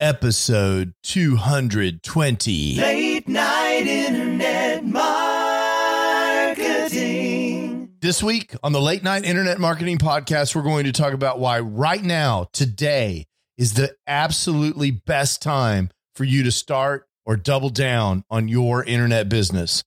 episode 0.00 0.94
220. 1.02 2.76
Late 2.76 3.28
night 3.28 3.86
internet 3.86 4.84
marketing. 4.84 5.10
This 8.00 8.22
week 8.22 8.54
on 8.62 8.72
the 8.72 8.80
Late 8.80 9.02
Night 9.02 9.24
Internet 9.24 9.60
Marketing 9.60 9.98
Podcast, 9.98 10.54
we're 10.54 10.62
going 10.62 10.84
to 10.84 10.92
talk 10.92 11.12
about 11.12 11.38
why 11.38 11.60
right 11.60 12.02
now, 12.02 12.46
today, 12.52 13.26
is 13.58 13.74
the 13.74 13.94
absolutely 14.06 14.90
best 14.90 15.42
time 15.42 15.90
for 16.14 16.24
you 16.24 16.42
to 16.44 16.50
start 16.50 17.06
or 17.26 17.36
double 17.36 17.68
down 17.68 18.24
on 18.30 18.48
your 18.48 18.82
internet 18.82 19.28
business. 19.28 19.84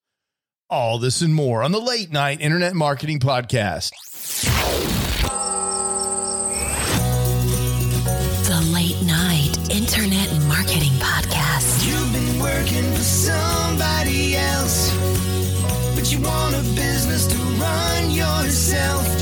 All 0.70 1.00
this 1.00 1.21
and 1.21 1.34
more 1.34 1.64
on 1.64 1.71
the 1.71 1.82
Late 1.82 2.11
Night 2.11 2.39
Internet 2.39 2.75
Marketing 2.75 3.20
Podcast. 3.20 3.91
Yourself. 18.54 19.13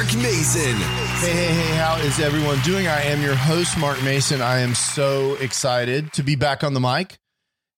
Mark 0.00 0.16
Mason. 0.16 0.76
Hey, 0.76 1.30
hey, 1.30 1.52
hey, 1.52 1.76
how 1.76 1.98
is 1.98 2.20
everyone 2.20 2.58
doing? 2.60 2.86
I 2.86 3.02
am 3.02 3.20
your 3.20 3.34
host, 3.34 3.76
Mark 3.76 4.02
Mason. 4.02 4.40
I 4.40 4.60
am 4.60 4.74
so 4.74 5.34
excited 5.34 6.10
to 6.14 6.22
be 6.22 6.36
back 6.36 6.64
on 6.64 6.72
the 6.72 6.80
mic. 6.80 7.18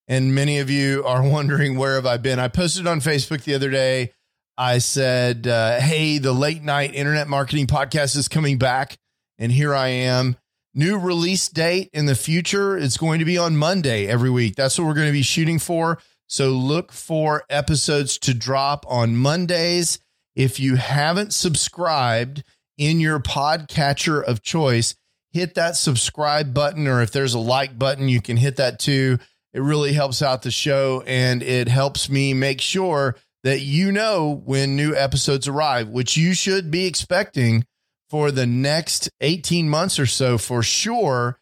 And 0.07 0.33
many 0.33 0.61
of 0.61 0.71
you 0.71 1.03
are 1.05 1.29
wondering 1.29 1.77
where 1.77 1.97
have 1.97 2.07
I 2.07 2.19
been? 2.19 2.39
I 2.39 2.47
posted 2.47 2.87
on 2.87 3.01
Facebook 3.01 3.43
the 3.43 3.57
other 3.57 3.71
day. 3.71 4.13
I 4.57 4.79
said, 4.79 5.49
uh, 5.49 5.81
hey, 5.81 6.19
the 6.19 6.33
late 6.33 6.63
night 6.63 6.95
internet 6.95 7.27
marketing 7.27 7.67
podcast 7.67 8.17
is 8.17 8.29
coming 8.29 8.57
back. 8.57 8.99
And 9.37 9.51
here 9.51 9.75
I 9.75 9.89
am. 9.89 10.37
New 10.75 11.01
release 11.01 11.49
date 11.49 11.91
in 11.93 12.07
the 12.07 12.15
future. 12.15 12.79
It's 12.79 12.99
going 12.99 13.19
to 13.19 13.25
be 13.25 13.37
on 13.37 13.57
Monday 13.57 14.07
every 14.07 14.31
week. 14.31 14.55
That's 14.55 14.79
what 14.79 14.87
we're 14.87 14.95
going 14.95 15.09
to 15.09 15.13
be 15.13 15.23
shooting 15.23 15.59
for. 15.59 15.99
So 16.29 16.51
look 16.51 16.93
for 16.93 17.43
episodes 17.51 18.17
to 18.19 18.33
drop 18.33 18.87
on 18.89 19.17
Mondays. 19.17 19.99
If 20.35 20.59
you 20.59 20.77
haven't 20.77 21.35
subscribed 21.35 22.43
in 22.79 23.01
your 23.01 23.21
podcatcher 23.21 24.23
of 24.23 24.43
choice, 24.43 24.95
hit 25.31 25.55
that 25.55 25.77
subscribe 25.77 26.55
button, 26.55 26.87
or 26.87 27.03
if 27.03 27.13
there's 27.13 27.35
a 27.35 27.39
like 27.39 27.79
button, 27.79 28.09
you 28.09 28.21
can 28.21 28.37
hit 28.37 28.57
that 28.57 28.79
too. 28.79 29.19
It 29.53 29.61
really 29.61 29.93
helps 29.93 30.23
out 30.23 30.43
the 30.43 30.51
show 30.51 31.03
and 31.07 31.43
it 31.43 31.69
helps 31.69 32.09
me 32.09 32.33
make 32.33 32.61
sure 32.61 33.17
that 33.45 33.61
you 33.61 33.93
know 33.93 34.43
when 34.45 34.77
new 34.77 34.95
episodes 34.95 35.49
arrive, 35.49 35.89
which 35.89 36.17
you 36.17 36.33
should 36.33 36.71
be 36.71 36.87
expecting 36.87 37.67
for 38.09 38.31
the 38.31 38.47
next 38.47 39.11
18 39.21 39.69
months 39.69 39.99
or 39.99 40.07
so 40.07 40.39
for 40.39 40.63
sure 40.63 41.39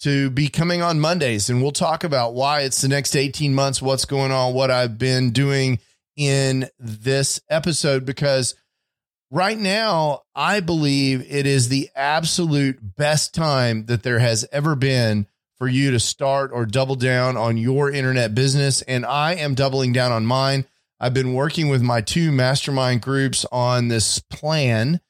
to 0.00 0.28
be 0.30 0.48
coming 0.48 0.82
on 0.82 1.00
Mondays. 1.00 1.48
And 1.48 1.62
we'll 1.62 1.72
talk 1.72 2.04
about 2.04 2.34
why 2.34 2.60
it's 2.60 2.80
the 2.80 2.88
next 2.88 3.16
18 3.16 3.54
months, 3.54 3.80
what's 3.80 4.04
going 4.04 4.32
on, 4.32 4.54
what 4.54 4.70
I've 4.70 4.98
been 4.98 5.30
doing 5.30 5.78
in 6.16 6.68
this 6.78 7.40
episode, 7.50 8.04
because 8.04 8.54
right 9.30 9.58
now, 9.58 10.22
I 10.34 10.60
believe 10.60 11.24
it 11.28 11.46
is 11.46 11.68
the 11.68 11.90
absolute 11.94 12.78
best 12.96 13.34
time 13.34 13.86
that 13.86 14.02
there 14.02 14.18
has 14.18 14.46
ever 14.52 14.74
been 14.74 15.26
for 15.58 15.68
you 15.68 15.90
to 15.90 16.00
start 16.00 16.50
or 16.52 16.66
double 16.66 16.96
down 16.96 17.36
on 17.36 17.56
your 17.56 17.90
internet 17.90 18.34
business. 18.34 18.82
And 18.82 19.06
I 19.06 19.34
am 19.34 19.54
doubling 19.54 19.92
down 19.92 20.12
on 20.12 20.26
mine. 20.26 20.66
I've 21.00 21.14
been 21.14 21.34
working 21.34 21.68
with 21.68 21.82
my 21.82 22.00
two 22.00 22.32
mastermind 22.32 23.02
groups 23.02 23.44
on 23.52 23.88
this 23.88 24.18
plan 24.18 25.00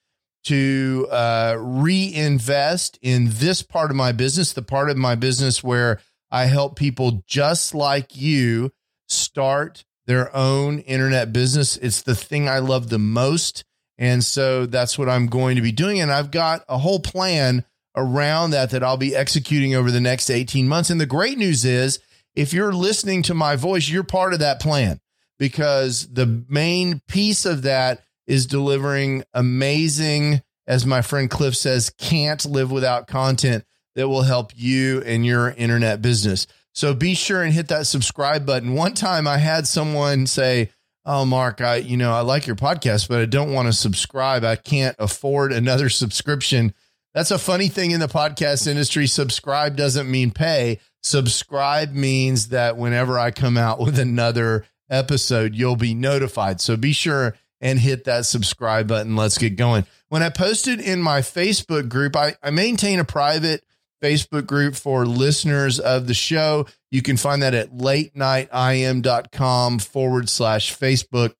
to 0.44 1.08
uh, 1.10 1.56
reinvest 1.58 2.98
in 3.02 3.26
this 3.30 3.62
part 3.62 3.90
of 3.90 3.96
my 3.96 4.12
business, 4.12 4.52
the 4.52 4.62
part 4.62 4.90
of 4.90 4.96
my 4.96 5.16
business 5.16 5.62
where 5.62 6.00
I 6.30 6.44
help 6.44 6.76
people 6.76 7.24
just 7.26 7.74
like 7.74 8.16
you 8.16 8.72
start 9.08 9.84
their 10.06 10.34
own 10.34 10.78
internet 10.80 11.32
business. 11.32 11.76
It's 11.76 12.02
the 12.02 12.14
thing 12.14 12.48
I 12.48 12.60
love 12.60 12.88
the 12.88 12.98
most. 12.98 13.64
And 13.98 14.24
so 14.24 14.66
that's 14.66 14.98
what 14.98 15.08
I'm 15.08 15.26
going 15.26 15.56
to 15.56 15.62
be 15.62 15.72
doing. 15.72 16.00
And 16.00 16.12
I've 16.12 16.30
got 16.30 16.64
a 16.68 16.78
whole 16.78 17.00
plan 17.00 17.64
around 17.96 18.50
that 18.50 18.70
that 18.70 18.84
I'll 18.84 18.98
be 18.98 19.16
executing 19.16 19.74
over 19.74 19.90
the 19.90 20.00
next 20.00 20.30
18 20.30 20.68
months. 20.68 20.90
And 20.90 21.00
the 21.00 21.06
great 21.06 21.38
news 21.38 21.64
is, 21.64 21.98
if 22.34 22.52
you're 22.52 22.72
listening 22.72 23.22
to 23.22 23.34
my 23.34 23.56
voice, 23.56 23.88
you're 23.88 24.04
part 24.04 24.34
of 24.34 24.40
that 24.40 24.60
plan 24.60 25.00
because 25.38 26.06
the 26.08 26.44
main 26.48 27.00
piece 27.08 27.46
of 27.46 27.62
that 27.62 28.02
is 28.26 28.46
delivering 28.46 29.24
amazing, 29.32 30.42
as 30.66 30.84
my 30.84 31.00
friend 31.00 31.30
Cliff 31.30 31.56
says, 31.56 31.90
can't 31.90 32.44
live 32.44 32.70
without 32.70 33.06
content 33.06 33.64
that 33.94 34.08
will 34.08 34.22
help 34.22 34.52
you 34.54 35.00
and 35.02 35.24
your 35.24 35.50
internet 35.50 36.02
business. 36.02 36.46
So 36.76 36.92
be 36.92 37.14
sure 37.14 37.42
and 37.42 37.54
hit 37.54 37.68
that 37.68 37.86
subscribe 37.86 38.44
button. 38.44 38.74
One 38.74 38.92
time 38.92 39.26
I 39.26 39.38
had 39.38 39.66
someone 39.66 40.26
say, 40.26 40.68
Oh, 41.06 41.24
Mark, 41.24 41.62
I, 41.62 41.76
you 41.76 41.96
know, 41.96 42.12
I 42.12 42.20
like 42.20 42.46
your 42.46 42.56
podcast, 42.56 43.08
but 43.08 43.20
I 43.20 43.24
don't 43.24 43.52
want 43.52 43.66
to 43.66 43.72
subscribe. 43.72 44.44
I 44.44 44.56
can't 44.56 44.94
afford 44.98 45.52
another 45.52 45.88
subscription. 45.88 46.74
That's 47.14 47.30
a 47.30 47.38
funny 47.38 47.68
thing 47.68 47.92
in 47.92 48.00
the 48.00 48.08
podcast 48.08 48.66
industry. 48.66 49.06
Subscribe 49.06 49.74
doesn't 49.74 50.10
mean 50.10 50.32
pay. 50.32 50.80
Subscribe 51.02 51.92
means 51.92 52.48
that 52.48 52.76
whenever 52.76 53.18
I 53.18 53.30
come 53.30 53.56
out 53.56 53.80
with 53.80 53.98
another 53.98 54.66
episode, 54.90 55.54
you'll 55.54 55.76
be 55.76 55.94
notified. 55.94 56.60
So 56.60 56.76
be 56.76 56.92
sure 56.92 57.36
and 57.58 57.78
hit 57.78 58.04
that 58.04 58.26
subscribe 58.26 58.86
button. 58.86 59.16
Let's 59.16 59.38
get 59.38 59.56
going. 59.56 59.86
When 60.08 60.22
I 60.22 60.28
posted 60.28 60.80
in 60.80 61.00
my 61.00 61.20
Facebook 61.20 61.88
group, 61.88 62.16
I, 62.16 62.34
I 62.42 62.50
maintain 62.50 62.98
a 62.98 63.04
private 63.04 63.64
Facebook 64.06 64.46
group 64.46 64.76
for 64.76 65.04
listeners 65.04 65.80
of 65.80 66.06
the 66.06 66.14
show. 66.14 66.66
You 66.90 67.02
can 67.02 67.16
find 67.16 67.42
that 67.42 67.54
at 67.54 67.72
latenightim.com 67.72 69.80
forward 69.80 70.28
slash 70.28 70.76
Facebook. 70.76 71.34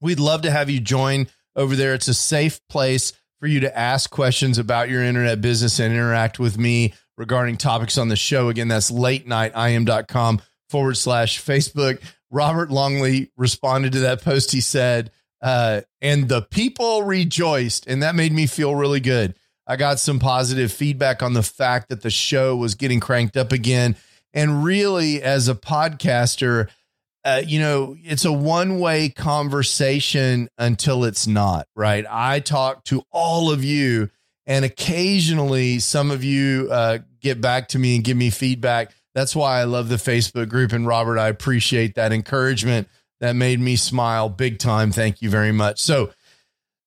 We'd 0.00 0.20
love 0.20 0.42
to 0.42 0.50
have 0.50 0.68
you 0.68 0.80
join 0.80 1.28
over 1.54 1.74
there. 1.74 1.94
It's 1.94 2.08
a 2.08 2.14
safe 2.14 2.60
place 2.68 3.14
for 3.40 3.46
you 3.46 3.60
to 3.60 3.78
ask 3.78 4.10
questions 4.10 4.58
about 4.58 4.90
your 4.90 5.02
internet 5.02 5.40
business 5.40 5.78
and 5.78 5.94
interact 5.94 6.38
with 6.38 6.58
me 6.58 6.92
regarding 7.16 7.56
topics 7.56 7.96
on 7.96 8.08
the 8.08 8.16
show. 8.16 8.50
Again, 8.50 8.68
that's 8.68 8.90
latenightim.com 8.90 10.42
forward 10.68 10.98
slash 10.98 11.42
Facebook. 11.42 12.02
Robert 12.30 12.70
Longley 12.70 13.30
responded 13.38 13.92
to 13.92 14.00
that 14.00 14.22
post. 14.22 14.52
He 14.52 14.60
said, 14.60 15.10
uh, 15.40 15.80
and 16.02 16.28
the 16.28 16.42
people 16.42 17.04
rejoiced. 17.04 17.86
And 17.86 18.02
that 18.02 18.14
made 18.14 18.32
me 18.32 18.46
feel 18.46 18.74
really 18.74 19.00
good. 19.00 19.34
I 19.66 19.76
got 19.76 19.98
some 19.98 20.18
positive 20.18 20.72
feedback 20.72 21.22
on 21.22 21.32
the 21.32 21.42
fact 21.42 21.88
that 21.88 22.02
the 22.02 22.10
show 22.10 22.56
was 22.56 22.74
getting 22.74 23.00
cranked 23.00 23.36
up 23.36 23.52
again. 23.52 23.96
And 24.32 24.62
really, 24.62 25.22
as 25.22 25.48
a 25.48 25.54
podcaster, 25.54 26.68
uh, 27.24 27.42
you 27.44 27.58
know, 27.58 27.96
it's 28.04 28.24
a 28.24 28.32
one 28.32 28.78
way 28.78 29.08
conversation 29.08 30.48
until 30.58 31.04
it's 31.04 31.26
not, 31.26 31.66
right? 31.74 32.04
I 32.08 32.38
talk 32.40 32.84
to 32.84 33.02
all 33.10 33.50
of 33.50 33.64
you, 33.64 34.10
and 34.46 34.64
occasionally 34.64 35.80
some 35.80 36.12
of 36.12 36.22
you 36.22 36.68
uh, 36.70 36.98
get 37.20 37.40
back 37.40 37.68
to 37.68 37.78
me 37.78 37.96
and 37.96 38.04
give 38.04 38.16
me 38.16 38.30
feedback. 38.30 38.92
That's 39.14 39.34
why 39.34 39.60
I 39.60 39.64
love 39.64 39.88
the 39.88 39.96
Facebook 39.96 40.48
group. 40.48 40.72
And 40.72 40.86
Robert, 40.86 41.18
I 41.18 41.28
appreciate 41.28 41.96
that 41.96 42.12
encouragement. 42.12 42.88
That 43.20 43.34
made 43.34 43.58
me 43.58 43.76
smile 43.76 44.28
big 44.28 44.58
time. 44.58 44.92
Thank 44.92 45.22
you 45.22 45.30
very 45.30 45.52
much. 45.52 45.80
So, 45.80 46.12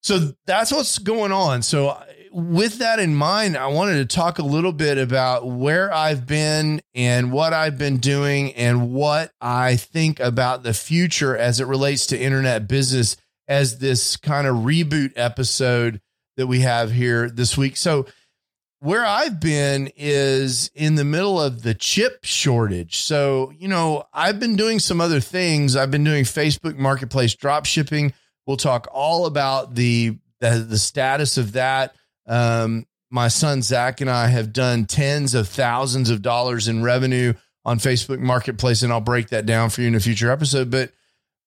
so 0.04 0.34
that's 0.46 0.72
what's 0.72 1.00
going 1.00 1.32
on. 1.32 1.64
So 1.64 1.98
with 2.32 2.80
that 2.80 3.00
in 3.00 3.16
mind, 3.16 3.58
I 3.58 3.68
wanted 3.68 3.98
to 3.98 4.16
talk 4.16 4.40
a 4.40 4.44
little 4.44 4.72
bit 4.72 4.98
about 4.98 5.48
where 5.48 5.94
I've 5.94 6.26
been 6.26 6.82
and 6.94 7.32
what 7.32 7.54
I've 7.54 7.78
been 7.78 7.98
doing 7.98 8.54
and 8.54 8.94
what 8.94 9.32
I 9.42 9.76
think 9.76 10.20
about 10.20 10.64
the 10.64 10.74
future 10.74 11.36
as 11.36 11.60
it 11.60 11.68
relates 11.68 12.08
to 12.08 12.20
internet 12.20 12.68
business 12.68 13.18
as 13.48 13.80
this 13.80 14.18
kind 14.18 14.48
of 14.48 14.58
reboot 14.58 15.14
episode 15.16 16.02
that 16.38 16.48
we 16.48 16.62
have 16.62 16.92
here 16.92 17.30
this 17.30 17.58
week. 17.58 17.78
So, 17.78 18.06
where 18.82 19.06
I've 19.06 19.42
been 19.42 19.92
is 19.98 20.72
in 20.74 20.96
the 20.96 21.04
middle 21.04 21.42
of 21.42 21.64
the 21.64 21.74
chip 21.74 22.20
shortage. 22.24 23.00
So, 23.00 23.52
you 23.58 23.68
know, 23.68 24.06
I've 24.14 24.40
been 24.40 24.56
doing 24.56 24.80
some 24.80 25.02
other 25.02 25.20
things. 25.20 25.76
I've 25.76 25.92
been 25.92 26.06
doing 26.06 26.24
Facebook 26.24 26.78
marketplace 26.78 27.36
drop 27.36 27.66
shipping. 27.66 28.14
We'll 28.48 28.56
talk 28.56 28.88
all 28.92 29.26
about 29.26 29.76
the 29.76 30.18
the, 30.40 30.66
the 30.68 30.78
status 30.78 31.38
of 31.38 31.54
that. 31.54 31.94
Um, 32.30 32.86
my 33.12 33.28
son 33.28 33.62
Zach 33.62 34.00
and 34.00 34.10
I 34.10 34.28
have 34.28 34.54
done 34.54 34.86
tens 34.86 35.34
of 35.34 35.50
thousands 35.50 36.10
of 36.10 36.22
dollars 36.22 36.68
in 36.68 36.84
revenue 36.84 37.34
on 37.66 37.80
Facebook 37.80 38.20
Marketplace, 38.20 38.84
and 38.84 38.94
I'll 38.94 39.02
break 39.02 39.30
that 39.30 39.46
down 39.46 39.70
for 39.70 39.82
you 39.82 39.88
in 39.88 39.96
a 39.96 40.00
future 40.00 40.32
episode. 40.32 40.72
But 40.72 40.94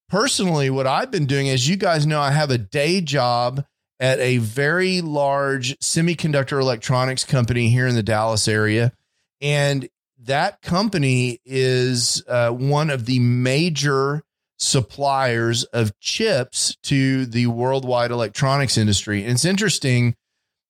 personally, 0.09 0.69
what 0.69 0.87
I've 0.87 1.11
been 1.11 1.27
doing, 1.27 1.49
as 1.49 1.69
you 1.69 1.77
guys 1.77 2.05
know, 2.05 2.21
I 2.21 2.33
have 2.33 2.51
a 2.51 2.59
day 2.59 3.01
job 3.01 3.65
at 4.03 4.19
a 4.19 4.39
very 4.39 5.01
large 5.01 5.79
semiconductor 5.79 6.61
electronics 6.61 7.25
company 7.25 7.69
here 7.69 7.87
in 7.87 7.95
the 7.95 8.03
Dallas 8.03 8.49
area. 8.49 8.93
And 9.41 9.89
that 10.25 10.61
company 10.61 11.41
is 11.45 12.23
uh, 12.27 12.51
one 12.51 12.91
of 12.91 13.07
the 13.07 13.21
major 13.21 14.25
suppliers 14.59 15.63
of 15.65 15.99
chips 16.01 16.77
to 16.83 17.27
the 17.27 17.47
worldwide 17.47 18.11
electronics 18.11 18.77
industry. 18.77 19.23
And 19.23 19.33
it's 19.33 19.45
interesting, 19.45 20.17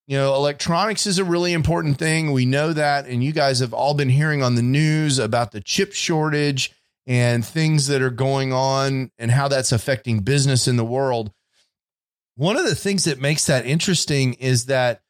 you 0.06 0.16
know, 0.16 0.34
electronics 0.34 1.06
is 1.06 1.18
a 1.18 1.24
really 1.24 1.52
important 1.52 1.98
thing. 1.98 2.32
We 2.32 2.44
know 2.44 2.72
that. 2.72 3.06
And 3.06 3.22
you 3.22 3.32
guys 3.32 3.60
have 3.60 3.72
all 3.72 3.94
been 3.94 4.08
hearing 4.08 4.42
on 4.42 4.56
the 4.56 4.62
news 4.62 5.18
about 5.18 5.52
the 5.52 5.60
chip 5.60 5.92
shortage 5.92 6.72
and 7.06 7.44
things 7.44 7.86
that 7.88 8.02
are 8.02 8.10
going 8.10 8.52
on 8.52 9.10
and 9.18 9.30
how 9.30 9.48
that's 9.48 9.72
affecting 9.72 10.20
business 10.20 10.68
in 10.68 10.76
the 10.76 10.84
world. 10.84 11.32
One 12.36 12.56
of 12.56 12.64
the 12.64 12.74
things 12.74 13.04
that 13.04 13.20
makes 13.20 13.46
that 13.46 13.66
interesting 13.66 14.34
is 14.34 14.66
that 14.66 15.02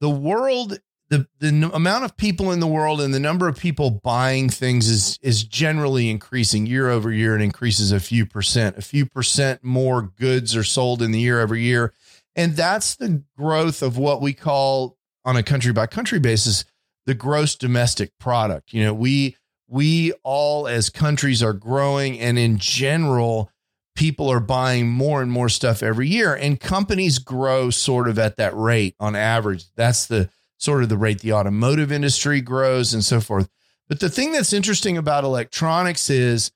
the 0.00 0.10
world 0.10 0.78
the 1.12 1.26
the 1.40 1.70
amount 1.74 2.04
of 2.04 2.16
people 2.16 2.52
in 2.52 2.60
the 2.60 2.66
world 2.66 2.98
and 3.00 3.12
the 3.12 3.20
number 3.20 3.46
of 3.46 3.58
people 3.58 3.90
buying 3.90 4.48
things 4.48 4.88
is 4.88 5.18
is 5.20 5.44
generally 5.44 6.08
increasing 6.08 6.64
year 6.64 6.88
over 6.88 7.12
year 7.12 7.34
and 7.34 7.42
increases 7.42 7.92
a 7.92 8.00
few 8.00 8.24
percent 8.24 8.78
a 8.78 8.82
few 8.82 9.04
percent 9.04 9.62
more 9.62 10.00
goods 10.02 10.56
are 10.56 10.64
sold 10.64 11.02
in 11.02 11.12
the 11.12 11.20
year 11.20 11.38
every 11.38 11.62
year 11.62 11.92
and 12.36 12.56
that's 12.56 12.96
the 12.96 13.22
growth 13.36 13.82
of 13.82 13.96
what 13.96 14.20
we 14.20 14.32
call 14.32 14.96
on 15.24 15.36
a 15.36 15.42
country 15.42 15.72
by 15.72 15.86
country 15.86 16.18
basis 16.18 16.64
the 17.06 17.14
gross 17.14 17.54
domestic 17.54 18.12
product 18.18 18.72
you 18.72 18.82
know 18.82 18.94
we 18.94 19.36
we 19.68 20.12
all 20.22 20.66
as 20.66 20.90
countries 20.90 21.42
are 21.42 21.52
growing 21.52 22.18
and 22.18 22.38
in 22.38 22.58
general 22.58 23.50
people 23.94 24.30
are 24.30 24.40
buying 24.40 24.88
more 24.88 25.20
and 25.20 25.30
more 25.30 25.48
stuff 25.48 25.82
every 25.82 26.08
year 26.08 26.34
and 26.34 26.60
companies 26.60 27.18
grow 27.18 27.70
sort 27.70 28.08
of 28.08 28.18
at 28.18 28.36
that 28.36 28.56
rate 28.56 28.94
on 28.98 29.14
average 29.14 29.64
that's 29.74 30.06
the 30.06 30.28
sort 30.62 30.84
of 30.84 30.88
the 30.88 30.96
rate 30.96 31.20
the 31.20 31.32
automotive 31.32 31.90
industry 31.90 32.40
grows 32.40 32.94
and 32.94 33.04
so 33.04 33.20
forth. 33.20 33.48
But 33.88 33.98
the 33.98 34.08
thing 34.08 34.30
that's 34.30 34.52
interesting 34.52 34.96
about 34.96 35.24
electronics 35.24 36.08
is 36.08 36.52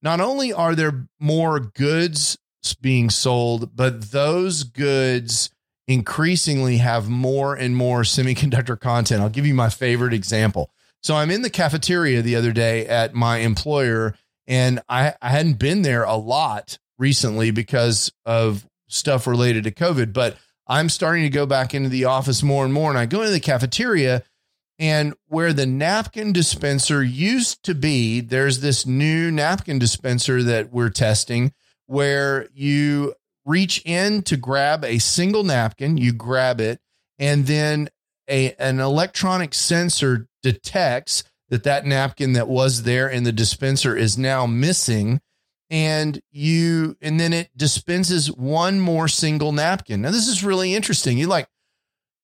not 0.00 0.18
only 0.18 0.50
are 0.50 0.74
there 0.74 1.06
more 1.20 1.60
goods 1.60 2.38
being 2.80 3.10
sold, 3.10 3.74
but 3.74 4.10
those 4.10 4.64
goods 4.64 5.50
increasingly 5.86 6.78
have 6.78 7.08
more 7.08 7.54
and 7.54 7.74
more 7.74 8.02
semiconductor 8.02 8.78
content. 8.78 9.22
I'll 9.22 9.28
give 9.30 9.46
you 9.46 9.54
my 9.54 9.70
favorite 9.70 10.12
example. 10.12 10.70
So 11.02 11.14
I'm 11.14 11.30
in 11.30 11.42
the 11.42 11.50
cafeteria 11.50 12.22
the 12.22 12.36
other 12.36 12.52
day 12.52 12.86
at 12.86 13.14
my 13.14 13.38
employer, 13.38 14.14
and 14.46 14.80
I, 14.88 15.14
I 15.22 15.30
hadn't 15.30 15.58
been 15.58 15.82
there 15.82 16.04
a 16.04 16.16
lot 16.16 16.78
recently 16.98 17.50
because 17.50 18.12
of 18.26 18.66
stuff 18.88 19.26
related 19.26 19.64
to 19.64 19.70
COVID, 19.70 20.12
but 20.12 20.36
I'm 20.66 20.88
starting 20.88 21.22
to 21.22 21.30
go 21.30 21.46
back 21.46 21.74
into 21.74 21.88
the 21.88 22.04
office 22.04 22.42
more 22.42 22.64
and 22.64 22.74
more. 22.74 22.90
And 22.90 22.98
I 22.98 23.06
go 23.06 23.20
into 23.20 23.32
the 23.32 23.40
cafeteria, 23.40 24.24
and 24.78 25.14
where 25.26 25.52
the 25.52 25.66
napkin 25.66 26.32
dispenser 26.32 27.02
used 27.02 27.62
to 27.64 27.74
be, 27.74 28.20
there's 28.20 28.60
this 28.60 28.86
new 28.86 29.30
napkin 29.30 29.78
dispenser 29.78 30.42
that 30.42 30.72
we're 30.72 30.90
testing 30.90 31.52
where 31.88 32.48
you 32.54 33.14
reach 33.44 33.82
in 33.84 34.22
to 34.22 34.36
grab 34.36 34.84
a 34.84 34.98
single 34.98 35.42
napkin, 35.42 35.96
you 35.96 36.12
grab 36.12 36.60
it, 36.60 36.80
and 37.18 37.46
then 37.46 37.88
a, 38.28 38.54
an 38.54 38.78
electronic 38.78 39.54
sensor 39.54 40.28
detects 40.42 41.24
that 41.48 41.64
that 41.64 41.86
napkin 41.86 42.34
that 42.34 42.46
was 42.46 42.82
there 42.82 43.08
in 43.08 43.24
the 43.24 43.32
dispenser 43.32 43.96
is 43.96 44.18
now 44.18 44.46
missing 44.46 45.20
and 45.70 46.20
you 46.30 46.96
and 47.00 47.18
then 47.18 47.32
it 47.32 47.50
dispenses 47.56 48.32
one 48.32 48.80
more 48.80 49.08
single 49.08 49.52
napkin. 49.52 50.02
Now 50.02 50.10
this 50.10 50.28
is 50.28 50.44
really 50.44 50.74
interesting. 50.74 51.18
You 51.18 51.26
like 51.26 51.48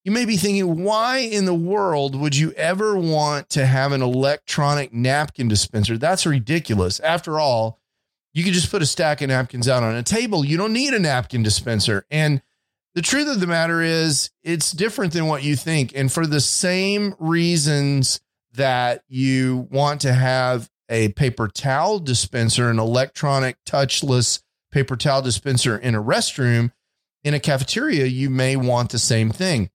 you 0.05 0.12
may 0.12 0.25
be 0.25 0.37
thinking 0.37 0.84
why 0.84 1.19
in 1.19 1.46
the 1.46 1.55
world 1.55 2.14
would 2.17 2.37
you 2.37 2.52
ever 2.52 2.96
want 2.96 3.49
to 3.50 3.67
have 3.67 3.93
an 3.93 4.02
electronic 4.02 4.93
napkin 4.93 5.49
dispenser? 5.49 5.99
That's 5.99 6.26
ridiculous. 6.26 7.00
After 7.00 7.40
all, 7.40 7.81
you 8.34 8.42
could 8.44 8.52
just 8.52 8.70
put 8.70 8.82
a 8.82 8.86
stack 8.86 9.22
of 9.22 9.28
napkins 9.28 9.69
out 9.69 9.82
on 9.82 9.94
a 9.94 10.02
table. 10.02 10.44
You 10.44 10.56
don't 10.56 10.72
need 10.72 10.92
a 10.92 10.98
napkin 10.98 11.42
dispenser. 11.42 12.04
And 12.10 12.42
the 12.94 13.02
truth 13.02 13.28
of 13.28 13.40
the 13.40 13.46
matter 13.46 13.81
is 13.81 14.31
it's 14.42 14.72
different 14.72 15.12
than 15.12 15.26
what 15.26 15.44
you 15.44 15.56
think. 15.56 15.92
And 15.94 16.12
for 16.12 16.26
the 16.26 16.40
same 16.40 17.14
reasons 17.19 18.20
that 18.54 19.02
you 19.08 19.69
want 19.70 20.00
to 20.02 20.12
have 20.12 20.69
a 20.88 21.08
paper 21.10 21.48
towel 21.48 22.00
dispenser, 22.00 22.69
an 22.69 22.78
electronic 22.78 23.56
touchless 23.64 24.42
paper 24.70 24.96
towel 24.96 25.22
dispenser 25.22 25.78
in 25.78 25.94
a 25.94 26.02
restroom, 26.02 26.72
in 27.22 27.34
a 27.34 27.40
cafeteria, 27.40 28.06
you 28.06 28.28
may 28.28 28.56
want 28.56 28.90
the 28.90 28.98
same 28.98 29.31
thing. 29.31 29.70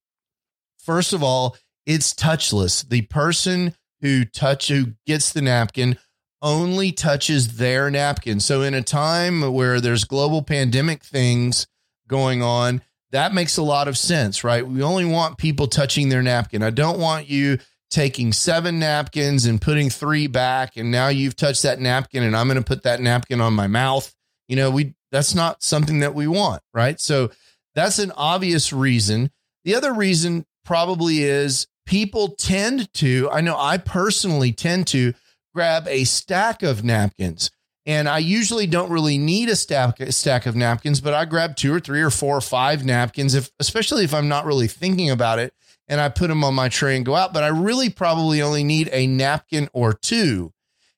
First 0.78 1.12
of 1.12 1.22
all, 1.22 1.56
it's 1.86 2.14
touchless. 2.14 2.88
The 2.88 3.02
person 3.02 3.74
who 4.02 4.24
touch 4.24 4.68
who 4.68 4.94
gets 5.06 5.32
the 5.32 5.42
napkin 5.42 5.98
only 6.42 6.92
touches 6.92 7.56
their 7.56 7.90
napkin. 7.90 8.40
So 8.40 8.62
in 8.62 8.74
a 8.74 8.82
time 8.82 9.52
where 9.52 9.80
there's 9.80 10.04
global 10.04 10.42
pandemic 10.42 11.02
things 11.02 11.66
going 12.08 12.42
on, 12.42 12.82
that 13.12 13.34
makes 13.34 13.56
a 13.56 13.62
lot 13.62 13.88
of 13.88 13.98
sense, 13.98 14.44
right? 14.44 14.66
We 14.66 14.82
only 14.82 15.04
want 15.04 15.38
people 15.38 15.66
touching 15.66 16.08
their 16.08 16.22
napkin. 16.22 16.62
I 16.62 16.70
don't 16.70 16.98
want 16.98 17.28
you 17.28 17.58
taking 17.90 18.32
seven 18.32 18.78
napkins 18.78 19.46
and 19.46 19.60
putting 19.60 19.90
three 19.90 20.28
back 20.28 20.76
and 20.76 20.90
now 20.92 21.08
you've 21.08 21.34
touched 21.34 21.64
that 21.64 21.80
napkin 21.80 22.22
and 22.22 22.36
I'm 22.36 22.46
going 22.46 22.56
to 22.56 22.64
put 22.64 22.84
that 22.84 23.00
napkin 23.00 23.40
on 23.40 23.52
my 23.52 23.66
mouth. 23.66 24.14
You 24.48 24.56
know, 24.56 24.70
we 24.70 24.94
that's 25.10 25.34
not 25.34 25.62
something 25.62 26.00
that 26.00 26.14
we 26.14 26.28
want, 26.28 26.62
right? 26.72 27.00
So 27.00 27.30
that's 27.74 27.98
an 27.98 28.12
obvious 28.16 28.72
reason. 28.72 29.30
The 29.64 29.74
other 29.74 29.92
reason 29.92 30.46
probably 30.64 31.24
is 31.24 31.66
people 31.84 32.28
tend 32.38 32.92
to, 32.94 33.28
I 33.32 33.40
know 33.40 33.56
I 33.58 33.78
personally 33.78 34.52
tend 34.52 34.86
to 34.88 35.14
grab 35.54 35.86
a 35.88 36.04
stack 36.04 36.62
of 36.62 36.84
napkins. 36.84 37.50
And 37.86 38.08
I 38.08 38.18
usually 38.18 38.66
don't 38.66 38.90
really 38.90 39.18
need 39.18 39.48
a 39.48 39.56
stack, 39.56 40.00
a 40.00 40.12
stack 40.12 40.46
of 40.46 40.54
napkins, 40.54 41.00
but 41.00 41.14
I 41.14 41.24
grab 41.24 41.56
two 41.56 41.74
or 41.74 41.80
three 41.80 42.02
or 42.02 42.10
four 42.10 42.36
or 42.36 42.42
five 42.42 42.84
napkins, 42.84 43.34
if 43.34 43.50
especially 43.58 44.04
if 44.04 44.12
I'm 44.14 44.28
not 44.28 44.44
really 44.44 44.68
thinking 44.68 45.10
about 45.10 45.38
it 45.38 45.54
and 45.88 46.00
I 46.00 46.08
put 46.08 46.28
them 46.28 46.44
on 46.44 46.54
my 46.54 46.68
tray 46.68 46.96
and 46.96 47.04
go 47.04 47.16
out. 47.16 47.32
But 47.32 47.42
I 47.42 47.48
really 47.48 47.90
probably 47.90 48.42
only 48.42 48.64
need 48.64 48.88
a 48.92 49.06
napkin 49.06 49.68
or 49.72 49.92
two. 49.92 50.52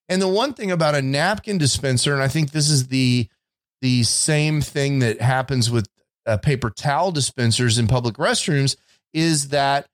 And 0.09 0.21
the 0.21 0.29
one 0.29 0.53
thing 0.53 0.71
about 0.71 0.95
a 0.95 1.00
napkin 1.03 1.57
dispenser, 1.57 2.12
and 2.12 2.23
I 2.23 2.29
think 2.29 2.50
this 2.50 2.69
is 2.69 2.88
the 2.88 3.29
the 3.81 4.03
same 4.05 4.61
thing 4.61 5.00
that 5.00 5.21
happens 5.21 5.71
with 5.71 5.88
uh, 6.26 6.37
paper 6.37 6.71
towel 6.71 7.11
dispensers 7.11 7.79
in 7.79 7.88
public 7.88 8.15
restrooms, 8.17 8.76
is 9.12 9.49
that 9.49 9.87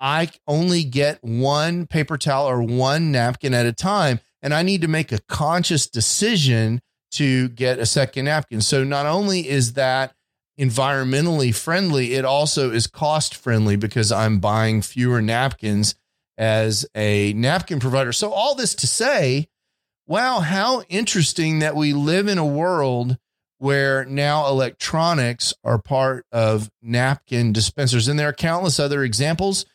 I 0.00 0.30
only 0.46 0.84
get 0.84 1.22
one 1.22 1.86
paper 1.86 2.16
towel 2.16 2.48
or 2.48 2.62
one 2.62 3.10
napkin 3.10 3.54
at 3.54 3.66
a 3.66 3.72
time, 3.72 4.20
and 4.42 4.54
I 4.54 4.62
need 4.62 4.82
to 4.82 4.88
make 4.88 5.12
a 5.12 5.20
conscious 5.28 5.88
decision 5.88 6.80
to 7.12 7.48
get 7.48 7.78
a 7.78 7.86
second 7.86 8.26
napkin. 8.26 8.60
So 8.60 8.84
not 8.84 9.06
only 9.06 9.48
is 9.48 9.72
that 9.74 10.14
environmentally 10.58 11.54
friendly, 11.54 12.14
it 12.14 12.24
also 12.24 12.70
is 12.70 12.86
cost 12.86 13.34
friendly 13.34 13.76
because 13.76 14.12
I'm 14.12 14.38
buying 14.40 14.82
fewer 14.82 15.22
napkins 15.22 15.94
as 16.36 16.86
a 16.94 17.32
napkin 17.34 17.80
provider. 17.80 18.12
So, 18.12 18.30
all 18.30 18.54
this 18.54 18.74
to 18.76 18.86
say, 18.86 19.48
wow, 20.06 20.40
how 20.40 20.82
interesting 20.82 21.58
that 21.60 21.76
we 21.76 21.92
live 21.92 22.28
in 22.28 22.38
a 22.38 22.46
world 22.46 23.18
where 23.58 24.04
now 24.04 24.46
electronics 24.46 25.52
are 25.64 25.78
part 25.78 26.24
of 26.30 26.70
napkin 26.80 27.52
dispensers. 27.52 28.06
And 28.06 28.18
there 28.18 28.28
are 28.28 28.32
countless 28.32 28.78
other 28.78 29.02
examples. 29.02 29.66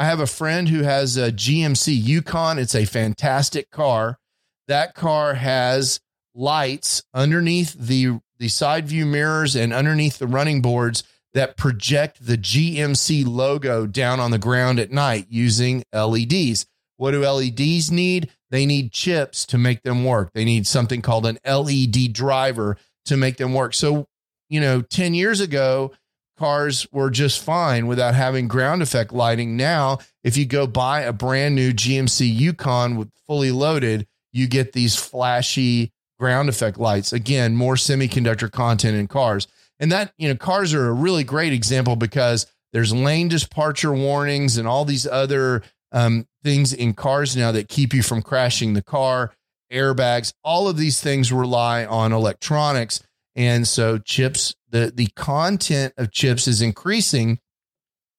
I 0.00 0.04
have 0.04 0.20
a 0.20 0.26
friend 0.26 0.70
who 0.70 0.82
has 0.82 1.18
a 1.18 1.30
GMC 1.30 1.88
Yukon. 1.94 2.58
It's 2.58 2.74
a 2.74 2.86
fantastic 2.86 3.70
car. 3.70 4.18
That 4.66 4.94
car 4.94 5.34
has 5.34 6.00
lights 6.34 7.02
underneath 7.12 7.74
the 7.74 8.20
the 8.38 8.48
side 8.48 8.88
view 8.88 9.04
mirrors 9.04 9.54
and 9.54 9.74
underneath 9.74 10.18
the 10.18 10.26
running 10.26 10.62
boards 10.62 11.04
that 11.34 11.58
project 11.58 12.24
the 12.26 12.38
GMC 12.38 13.26
logo 13.26 13.86
down 13.86 14.20
on 14.20 14.30
the 14.30 14.38
ground 14.38 14.80
at 14.80 14.90
night 14.90 15.26
using 15.28 15.84
LEDs. 15.92 16.64
What 16.96 17.10
do 17.10 17.20
LEDs 17.20 17.90
need? 17.90 18.30
They 18.50 18.64
need 18.64 18.92
chips 18.92 19.44
to 19.48 19.58
make 19.58 19.82
them 19.82 20.02
work. 20.06 20.30
They 20.32 20.46
need 20.46 20.66
something 20.66 21.02
called 21.02 21.26
an 21.26 21.38
LED 21.46 22.14
driver 22.14 22.78
to 23.04 23.18
make 23.18 23.36
them 23.36 23.52
work. 23.52 23.74
So, 23.74 24.06
you 24.48 24.62
know, 24.62 24.80
10 24.80 25.12
years 25.12 25.42
ago, 25.42 25.92
cars 26.40 26.86
were 26.90 27.10
just 27.10 27.44
fine 27.44 27.86
without 27.86 28.14
having 28.14 28.48
ground 28.48 28.80
effect 28.80 29.12
lighting. 29.12 29.58
Now, 29.58 29.98
if 30.24 30.38
you 30.38 30.46
go 30.46 30.66
buy 30.66 31.02
a 31.02 31.12
brand 31.12 31.54
new 31.54 31.70
GMC 31.70 32.34
Yukon 32.34 32.96
with 32.96 33.10
fully 33.26 33.50
loaded, 33.50 34.06
you 34.32 34.48
get 34.48 34.72
these 34.72 34.96
flashy 34.96 35.92
ground 36.18 36.48
effect 36.48 36.78
lights. 36.78 37.12
Again, 37.12 37.54
more 37.54 37.74
semiconductor 37.74 38.50
content 38.50 38.96
in 38.96 39.06
cars. 39.06 39.48
And 39.78 39.92
that, 39.92 40.14
you 40.16 40.28
know, 40.28 40.34
cars 40.34 40.72
are 40.72 40.88
a 40.88 40.92
really 40.94 41.24
great 41.24 41.52
example 41.52 41.94
because 41.94 42.46
there's 42.72 42.94
lane 42.94 43.28
departure 43.28 43.92
warnings 43.92 44.56
and 44.56 44.66
all 44.66 44.86
these 44.86 45.06
other 45.06 45.62
um, 45.92 46.26
things 46.42 46.72
in 46.72 46.94
cars 46.94 47.36
now 47.36 47.52
that 47.52 47.68
keep 47.68 47.92
you 47.92 48.02
from 48.02 48.22
crashing 48.22 48.72
the 48.72 48.82
car, 48.82 49.34
airbags, 49.70 50.32
all 50.42 50.68
of 50.68 50.78
these 50.78 51.02
things 51.02 51.30
rely 51.30 51.84
on 51.84 52.14
electronics. 52.14 53.02
And 53.36 53.68
so 53.68 53.98
chips, 53.98 54.54
the, 54.70 54.92
the 54.94 55.08
content 55.08 55.94
of 55.96 56.12
chips 56.12 56.48
is 56.48 56.62
increasing 56.62 57.38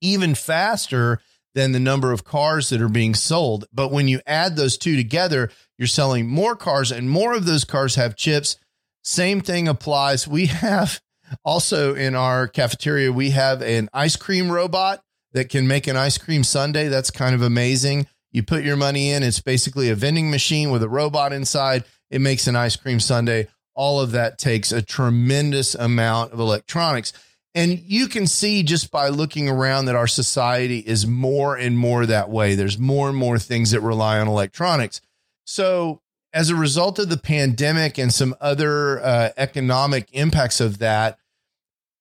even 0.01 0.35
faster 0.35 1.19
than 1.53 1.71
the 1.71 1.79
number 1.79 2.11
of 2.11 2.23
cars 2.23 2.69
that 2.69 2.81
are 2.81 2.89
being 2.89 3.13
sold. 3.13 3.65
But 3.73 3.91
when 3.91 4.07
you 4.07 4.21
add 4.25 4.55
those 4.55 4.77
two 4.77 4.95
together, 4.95 5.51
you're 5.77 5.87
selling 5.87 6.27
more 6.27 6.55
cars 6.55 6.91
and 6.91 7.09
more 7.09 7.33
of 7.33 7.45
those 7.45 7.65
cars 7.65 7.95
have 7.95 8.15
chips. 8.15 8.57
Same 9.03 9.41
thing 9.41 9.67
applies. 9.67 10.27
We 10.27 10.47
have 10.47 11.01
also 11.45 11.93
in 11.95 12.15
our 12.15 12.47
cafeteria, 12.47 13.11
we 13.11 13.31
have 13.31 13.61
an 13.61 13.89
ice 13.93 14.15
cream 14.15 14.51
robot 14.51 15.03
that 15.33 15.49
can 15.49 15.67
make 15.67 15.87
an 15.87 15.97
ice 15.97 16.17
cream 16.17 16.43
sundae. 16.43 16.87
That's 16.87 17.11
kind 17.11 17.35
of 17.35 17.41
amazing. 17.41 18.07
You 18.31 18.43
put 18.43 18.63
your 18.63 18.77
money 18.77 19.11
in, 19.11 19.23
it's 19.23 19.41
basically 19.41 19.89
a 19.89 19.95
vending 19.95 20.31
machine 20.31 20.71
with 20.71 20.83
a 20.83 20.89
robot 20.89 21.33
inside. 21.33 21.83
It 22.09 22.21
makes 22.21 22.47
an 22.47 22.55
ice 22.55 22.75
cream 22.77 22.99
sundae. 22.99 23.47
All 23.73 23.99
of 23.99 24.11
that 24.11 24.37
takes 24.37 24.71
a 24.71 24.81
tremendous 24.81 25.75
amount 25.75 26.33
of 26.33 26.39
electronics. 26.39 27.13
And 27.53 27.79
you 27.79 28.07
can 28.07 28.27
see 28.27 28.63
just 28.63 28.91
by 28.91 29.09
looking 29.09 29.49
around 29.49 29.85
that 29.85 29.95
our 29.95 30.07
society 30.07 30.79
is 30.79 31.05
more 31.05 31.55
and 31.55 31.77
more 31.77 32.05
that 32.05 32.29
way. 32.29 32.55
There's 32.55 32.79
more 32.79 33.09
and 33.09 33.17
more 33.17 33.37
things 33.37 33.71
that 33.71 33.81
rely 33.81 34.19
on 34.19 34.27
electronics. 34.27 35.01
So, 35.45 36.01
as 36.33 36.49
a 36.49 36.55
result 36.55 36.97
of 36.97 37.09
the 37.09 37.17
pandemic 37.17 37.97
and 37.97 38.13
some 38.13 38.33
other 38.39 39.03
uh, 39.03 39.29
economic 39.35 40.07
impacts 40.13 40.61
of 40.61 40.77
that, 40.77 41.17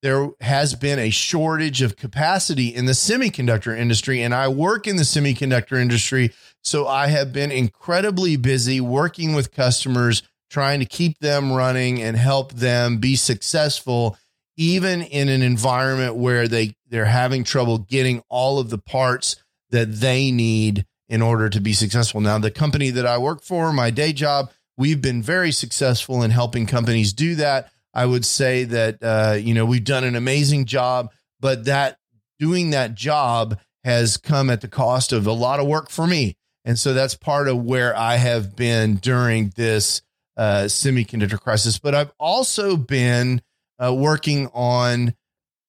there 0.03 0.31
has 0.41 0.75
been 0.75 0.99
a 0.99 1.11
shortage 1.11 1.83
of 1.83 1.97
capacity 1.97 2.69
in 2.69 2.87
the 2.87 2.93
semiconductor 2.93 3.77
industry. 3.77 4.23
And 4.23 4.35
I 4.35 4.49
work 4.49 4.87
in 4.87 4.97
the 4.97 5.03
semiconductor 5.03 5.81
industry. 5.81 6.33
So 6.63 6.87
I 6.87 7.09
have 7.09 7.33
been 7.33 7.51
incredibly 7.51 8.37
busy 8.37 8.81
working 8.81 9.35
with 9.35 9.53
customers, 9.53 10.23
trying 10.51 10.81
to 10.81 10.87
keep 10.87 11.19
them 11.21 11.53
running 11.53 12.03
and 12.03 12.17
help 12.17 12.53
them 12.53 12.99
be 12.99 13.17
successful 13.17 14.19
even 14.57 15.01
in 15.01 15.31
an 15.31 15.41
environment 15.41 16.17
where 16.17 16.47
they 16.47 16.75
they're 16.91 17.07
having 17.07 17.45
trouble 17.45 17.79
getting 17.79 18.23
all 18.29 18.59
of 18.59 18.69
the 18.69 18.79
parts 18.79 19.37
that 19.71 20.01
they 20.01 20.31
need 20.31 20.85
in 21.09 21.23
order 21.23 21.49
to 21.49 21.61
be 21.61 21.73
successful. 21.73 22.21
Now, 22.21 22.39
the 22.39 22.51
company 22.51 22.91
that 22.91 23.07
I 23.07 23.17
work 23.17 23.43
for, 23.43 23.73
my 23.73 23.91
day 23.91 24.13
job, 24.13 24.51
we've 24.77 25.01
been 25.01 25.23
very 25.23 25.51
successful 25.51 26.23
in 26.23 26.31
helping 26.31 26.67
companies 26.67 27.13
do 27.13 27.37
that. 27.37 27.71
I 27.95 28.05
would 28.05 28.25
say 28.25 28.65
that 28.65 28.99
uh, 29.03 29.39
you 29.41 29.55
know 29.55 29.65
we've 29.65 29.83
done 29.83 30.05
an 30.05 30.15
amazing 30.15 30.67
job, 30.67 31.11
but 31.41 31.65
that 31.65 31.97
doing 32.39 32.71
that 32.71 32.95
job 32.95 33.59
has 33.85 34.19
come 34.19 34.51
at 34.51 34.61
the 34.61 34.69
cost 34.69 35.13
of 35.13 35.27
a 35.27 35.33
lot 35.33 35.59
of 35.59 35.67
work 35.67 35.89
for 35.89 36.07
me, 36.07 36.37
and 36.67 36.79
so 36.79 36.93
that's 36.93 37.15
part 37.15 37.49
of 37.49 37.65
where 37.65 37.97
I 37.97 38.17
have 38.17 38.55
been 38.55 38.97
during 38.97 39.53
this 39.57 40.03
uh, 40.41 40.65
semiconductor 40.65 41.39
crisis. 41.39 41.79
But 41.79 41.95
I've 41.95 42.13
also 42.19 42.79
been 42.79 43.43
uh, 43.79 43.95
working 43.95 44.49
on 44.55 45.15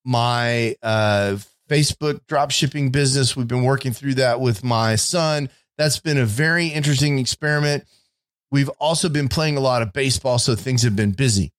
my 0.05 0.77
uh, 0.81 1.37
Facebook 1.69 2.25
drop 2.25 2.51
shipping 2.51 2.89
business. 2.89 3.35
We've 3.35 3.47
been 3.47 3.65
working 3.65 3.91
through 3.91 4.15
that 4.15 4.39
with 4.39 4.63
my 4.63 4.95
son. 4.95 5.49
That's 5.77 5.99
been 5.99 6.17
a 6.17 6.25
very 6.25 6.67
interesting 6.67 7.19
experiment. 7.19 7.83
We've 8.49 8.69
also 8.79 9.09
been 9.09 9.27
playing 9.27 9.57
a 9.57 9.61
lot 9.61 9.81
of 9.81 9.91
baseball, 9.91 10.39
so 10.39 10.55
things 10.55 10.83
have 10.83 10.95
been 10.95 11.11
busy. 11.11 11.51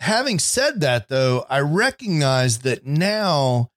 Having 0.00 0.40
said 0.40 0.80
that, 0.80 1.08
though, 1.08 1.46
I 1.48 1.60
recognize 1.60 2.58
that 2.58 2.86
now 2.86 3.70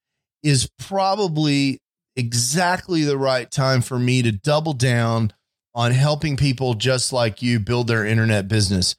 is 0.43 0.70
probably 0.77 1.79
exactly 2.17 3.03
the 3.03 3.17
right 3.17 3.50
time 3.50 3.81
for 3.81 3.98
me 3.98 4.22
to 4.24 4.34
double 4.34 4.74
down 4.74 5.31
on 5.74 5.92
helping 5.92 6.38
people 6.38 6.74
just 6.74 7.13
like 7.13 7.42
you 7.42 7.60
build 7.60 7.88
their 7.88 8.06
internet 8.06 8.48
business. 8.48 8.96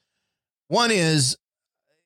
One 0.67 0.91
is 0.91 1.37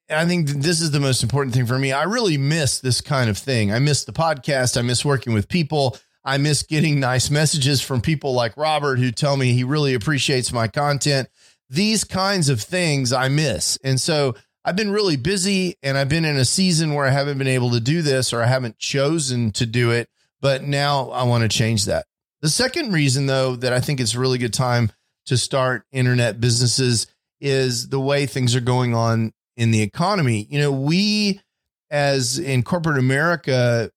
I 0.10 0.26
think 0.26 0.48
this 0.48 0.80
is 0.80 0.92
the 0.92 1.02
most 1.02 1.22
important 1.22 1.54
thing 1.54 1.66
for 1.66 1.78
me. 1.78 1.92
I 1.92 2.04
really 2.04 2.38
miss 2.38 2.80
this 2.80 3.02
kind 3.02 3.30
of 3.30 3.38
thing. 3.38 3.74
I 3.74 3.80
miss 3.80 4.06
the 4.06 4.14
podcast. 4.14 4.78
I 4.78 4.82
miss 4.82 5.04
working 5.04 5.34
with 5.34 5.50
people. 5.50 5.98
I 6.24 6.38
miss 6.38 6.64
getting 6.64 7.00
nice 7.00 7.30
messages 7.30 7.82
from 7.82 8.02
people 8.02 8.34
like 8.34 8.56
Robert 8.56 9.00
who 9.00 9.12
tell 9.12 9.36
me 9.36 9.54
he 9.54 9.64
really 9.64 9.94
appreciates 9.94 10.54
my 10.54 10.68
content. 10.68 11.30
These 11.70 12.06
kinds 12.06 12.48
of 12.48 12.62
things 12.62 13.12
I 13.12 13.28
miss. 13.28 13.78
And 13.84 14.00
so 14.00 14.36
I've 14.64 14.76
been 14.76 14.92
really 14.92 15.18
busy 15.18 15.76
and 15.84 15.98
I've 15.98 16.10
been 16.10 16.26
in 16.26 16.38
a 16.38 16.46
season 16.46 16.94
where 16.94 17.06
I 17.06 17.12
haven't 17.12 17.38
been 17.38 17.48
able 17.48 17.72
to 17.72 17.80
do 17.80 18.02
this 18.02 18.32
or 18.32 18.42
I 18.42 18.48
haven't 18.48 18.78
chosen 18.78 19.52
to 19.54 19.66
do 19.66 19.92
it. 19.92 20.10
But 20.40 20.64
now 20.64 21.10
I 21.10 21.24
want 21.24 21.44
to 21.44 21.50
change 21.50 21.86
that. 21.86 22.06
The 22.41 22.50
second 22.50 22.94
reason, 22.94 23.25
though, 23.25 23.56
that 23.56 23.74
I 23.74 23.79
think 23.79 24.00
it's 24.00 24.13
a 24.13 24.20
really 24.20 24.38
good 24.38 24.53
time 24.53 24.91
to 25.25 25.38
start 25.38 25.84
internet 25.91 26.39
businesses 26.39 27.08
is 27.39 27.89
the 27.89 28.00
way 28.00 28.25
things 28.25 28.56
are 28.56 28.62
going 28.62 28.94
on 28.94 29.34
in 29.56 29.72
the 29.72 29.82
economy. 29.82 30.48
You 30.50 30.60
know, 30.60 30.72
we 30.72 31.41
as 31.89 32.38
in 32.38 32.63
corporate 32.63 32.98
America, 32.98 33.91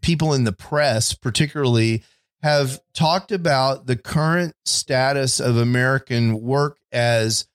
people 0.00 0.34
in 0.34 0.44
the 0.44 0.52
press, 0.52 1.14
particularly, 1.14 2.02
have 2.42 2.80
talked 2.94 3.32
about 3.32 3.86
the 3.86 3.96
current 3.96 4.54
status 4.64 5.40
of 5.40 5.56
American 5.56 6.40
work 6.40 6.78
as 6.90 7.46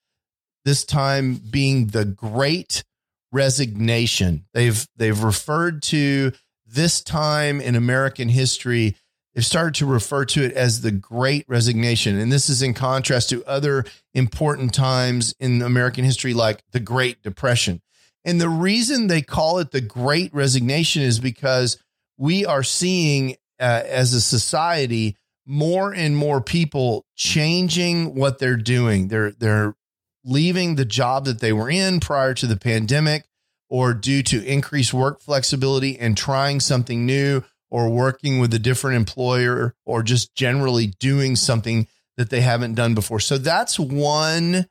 this 0.64 0.84
time 0.86 1.36
being 1.36 1.88
the 1.88 2.06
great 2.06 2.84
resignation. 3.32 4.46
They've 4.54 4.88
they've 4.96 5.24
referred 5.24 5.82
to 5.84 6.32
this 6.66 7.02
time 7.02 7.62
in 7.62 7.76
American 7.76 8.30
history 8.30 8.96
they've 9.36 9.46
started 9.46 9.76
to 9.76 9.86
refer 9.86 10.26
to 10.26 10.44
it 10.44 10.54
as 10.54 10.82
the 10.82 10.92
great 10.92 11.46
resignation. 11.48 12.18
And 12.18 12.32
this 12.32 12.50
is 12.50 12.62
in 12.62 12.74
contrast 12.74 13.30
to 13.30 13.44
other 13.46 13.86
important 14.14 14.74
times 14.74 15.36
in 15.40 15.62
American 15.62 16.06
history, 16.06 16.34
like 16.34 16.64
the 16.72 16.80
Great 16.80 17.22
Depression. 17.22 17.82
And 18.24 18.42
the 18.42 18.50
reason 18.50 19.08
they 19.08 19.22
call 19.22 19.60
it 19.60 19.72
the 19.72 19.82
great 19.82 20.34
resignation 20.34 21.04
is 21.04 21.20
because 21.20 21.78
we 22.18 22.46
are 22.46 22.64
seeing 22.64 23.36
uh, 23.60 23.84
as 23.86 24.14
a 24.14 24.22
society 24.22 25.16
more 25.46 25.94
and 25.94 26.18
more 26.18 26.42
people 26.42 27.06
changing 27.16 28.16
what 28.16 28.40
they're 28.40 28.56
doing. 28.56 29.10
They're, 29.10 29.32
they're 29.32 29.76
leaving 30.24 30.76
the 30.76 30.86
job 30.86 31.26
that 31.26 31.40
they 31.40 31.54
were 31.54 31.70
in 31.70 32.00
prior 32.00 32.34
to 32.34 32.48
the 32.48 32.58
pandemic 32.58 33.26
or 33.70 33.94
due 33.94 34.24
to 34.24 34.44
increased 34.44 34.94
work 34.94 35.22
flexibility 35.22 36.00
and 36.00 36.18
trying 36.18 36.60
something 36.60 37.06
new 37.06 37.44
or 37.76 37.90
working 37.90 38.40
with 38.40 38.54
a 38.54 38.58
different 38.58 38.96
employer 38.96 39.76
or 39.86 40.02
just 40.02 40.34
generally 40.34 40.88
doing 40.98 41.36
something 41.36 41.86
that 42.16 42.30
they 42.30 42.40
haven't 42.40 42.74
done 42.74 42.96
before. 42.96 43.20
So 43.20 43.38
that's 43.38 43.78
one 43.78 44.68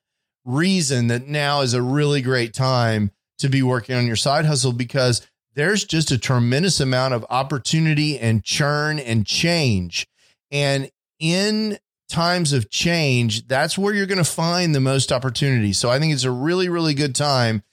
reason 0.46 1.08
that 1.08 1.28
now 1.28 1.61
is 1.61 1.75
a 1.75 1.82
really 1.82 2.23
great 2.23 2.54
time 2.54 3.11
to 3.37 3.50
be 3.50 3.62
working 3.62 3.94
on 3.94 4.06
your 4.06 4.16
side 4.16 4.46
hustle 4.46 4.73
because 4.73 5.20
there's 5.54 5.84
just 5.84 6.12
a 6.12 6.16
tremendous 6.16 6.80
amount 6.80 7.12
of 7.12 7.26
opportunity 7.28 8.18
and 8.18 8.42
churn 8.42 8.99
and 8.99 9.26
change. 9.26 10.06
And 10.50 10.90
in 11.20 11.76
times 12.08 12.54
of 12.54 12.70
change, 12.70 13.46
that's 13.46 13.76
where 13.76 13.92
you're 13.92 14.06
going 14.06 14.16
to 14.16 14.25
find 14.25 14.75
the 14.75 14.80
most 14.80 15.12
opportunity. 15.12 15.75
So 15.75 15.90
I 15.90 15.99
think 15.99 16.14
it's 16.14 16.25
a 16.25 16.30
really, 16.30 16.70
really 16.70 16.94
good 16.94 17.14
time 17.14 17.64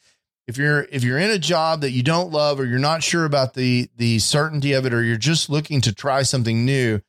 if 0.51 0.57
you're 0.57 0.85
if 0.91 1.01
you're 1.01 1.17
in 1.17 1.29
a 1.29 1.39
job 1.39 1.79
that 1.79 1.91
you 1.91 2.03
don't 2.03 2.29
love 2.29 2.59
or 2.59 2.65
you're 2.65 2.77
not 2.77 3.01
sure 3.01 3.23
about 3.23 3.53
the 3.53 3.89
the 3.95 4.19
certainty 4.19 4.73
of 4.73 4.85
it 4.85 4.93
or 4.93 5.01
you're 5.01 5.15
just 5.15 5.49
looking 5.49 5.79
to 5.79 5.95
try 5.95 6.23
something 6.23 6.65
new 6.65 6.99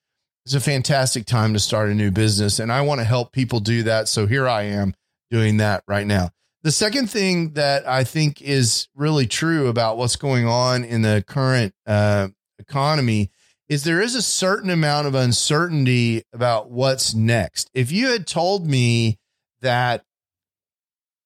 it's 0.44 0.54
a 0.54 0.60
fantastic 0.60 1.26
time 1.26 1.52
to 1.52 1.58
start 1.58 1.90
a 1.90 1.94
new 1.94 2.12
business. 2.12 2.60
And 2.60 2.70
i 2.70 2.80
want 2.82 3.00
to 3.00 3.04
help 3.04 3.32
people 3.32 3.58
do 3.58 3.82
that. 3.82 4.06
So 4.06 4.26
here 4.26 4.48
i 4.48 4.62
am 4.62 4.94
doing 5.28 5.56
that 5.56 5.82
right 5.88 6.06
now. 6.06 6.30
The 6.62 6.70
second 6.70 7.10
thing 7.10 7.54
that 7.54 7.88
i 7.88 8.04
think 8.04 8.40
is 8.40 8.86
really 8.94 9.26
true 9.26 9.66
about 9.66 9.98
what's 9.98 10.16
going 10.16 10.46
on 10.46 10.84
in 10.84 11.02
the 11.02 11.24
current 11.26 11.74
uh, 11.84 12.28
economy 12.60 13.32
is 13.68 13.82
there 13.82 14.00
is 14.00 14.14
a 14.14 14.22
certain 14.22 14.70
amount 14.70 15.08
of 15.08 15.16
uncertainty 15.16 16.22
about 16.32 16.70
what's 16.70 17.12
next. 17.12 17.70
If 17.74 17.90
you 17.90 18.08
had 18.08 18.28
told 18.28 18.68
me 18.68 19.18
that 19.62 20.04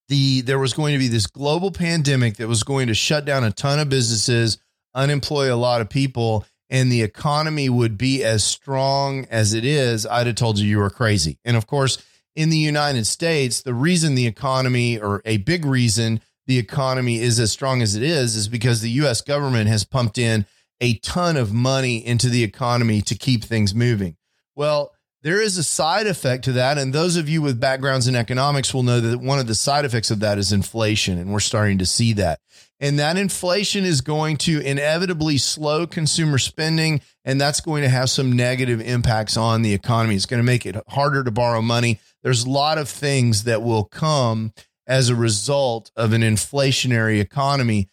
the 0.08 0.40
there 0.42 0.58
was 0.58 0.72
going 0.72 0.92
to 0.92 0.98
be 0.98 1.08
this 1.08 1.26
global 1.26 1.70
pandemic 1.70 2.36
that 2.36 2.48
was 2.48 2.62
going 2.62 2.86
to 2.88 2.94
shut 2.94 3.24
down 3.24 3.44
a 3.44 3.50
ton 3.50 3.78
of 3.78 3.88
businesses, 3.88 4.58
unemploy 4.94 5.52
a 5.52 5.56
lot 5.56 5.80
of 5.80 5.88
people, 5.88 6.44
and 6.68 6.90
the 6.90 7.02
economy 7.02 7.68
would 7.68 7.96
be 7.96 8.24
as 8.24 8.42
strong 8.44 9.26
as 9.30 9.54
it 9.54 9.64
is, 9.64 10.06
I'd 10.06 10.26
have 10.26 10.36
told 10.36 10.58
you 10.58 10.66
you 10.66 10.78
were 10.78 10.90
crazy. 10.90 11.38
And 11.44 11.56
of 11.56 11.66
course, 11.66 12.02
in 12.34 12.50
the 12.50 12.58
United 12.58 13.06
States, 13.06 13.62
the 13.62 13.74
reason 13.74 14.14
the 14.14 14.26
economy, 14.26 14.98
or 14.98 15.22
a 15.24 15.38
big 15.38 15.64
reason 15.64 16.20
the 16.46 16.58
economy 16.58 17.20
is 17.20 17.40
as 17.40 17.52
strong 17.52 17.82
as 17.82 17.94
it 17.94 18.02
is, 18.02 18.36
is 18.36 18.48
because 18.48 18.80
the 18.80 18.90
US 18.90 19.20
government 19.20 19.68
has 19.68 19.84
pumped 19.84 20.18
in 20.18 20.46
a 20.80 20.94
ton 20.98 21.36
of 21.36 21.52
money 21.52 22.04
into 22.04 22.28
the 22.28 22.44
economy 22.44 23.00
to 23.02 23.14
keep 23.14 23.44
things 23.44 23.74
moving. 23.74 24.16
Well, 24.54 24.92
there 25.26 25.42
is 25.42 25.58
a 25.58 25.64
side 25.64 26.06
effect 26.06 26.44
to 26.44 26.52
that. 26.52 26.78
And 26.78 26.92
those 26.92 27.16
of 27.16 27.28
you 27.28 27.42
with 27.42 27.58
backgrounds 27.58 28.06
in 28.06 28.14
economics 28.14 28.72
will 28.72 28.84
know 28.84 29.00
that 29.00 29.18
one 29.18 29.40
of 29.40 29.48
the 29.48 29.56
side 29.56 29.84
effects 29.84 30.12
of 30.12 30.20
that 30.20 30.38
is 30.38 30.52
inflation. 30.52 31.18
And 31.18 31.32
we're 31.32 31.40
starting 31.40 31.78
to 31.78 31.86
see 31.86 32.12
that. 32.12 32.38
And 32.78 32.96
that 33.00 33.16
inflation 33.16 33.84
is 33.84 34.02
going 34.02 34.36
to 34.38 34.60
inevitably 34.60 35.38
slow 35.38 35.84
consumer 35.84 36.38
spending, 36.38 37.00
and 37.24 37.40
that's 37.40 37.60
going 37.60 37.82
to 37.82 37.88
have 37.88 38.08
some 38.08 38.36
negative 38.36 38.80
impacts 38.80 39.36
on 39.36 39.62
the 39.62 39.74
economy. 39.74 40.14
It's 40.14 40.26
going 40.26 40.42
to 40.42 40.46
make 40.46 40.64
it 40.64 40.76
harder 40.86 41.24
to 41.24 41.32
borrow 41.32 41.60
money. 41.60 41.98
There's 42.22 42.44
a 42.44 42.50
lot 42.50 42.78
of 42.78 42.88
things 42.88 43.44
that 43.44 43.62
will 43.62 43.84
come 43.84 44.52
as 44.86 45.08
a 45.08 45.16
result 45.16 45.90
of 45.96 46.12
an 46.12 46.22
inflationary 46.22 47.18
economy. 47.18 47.88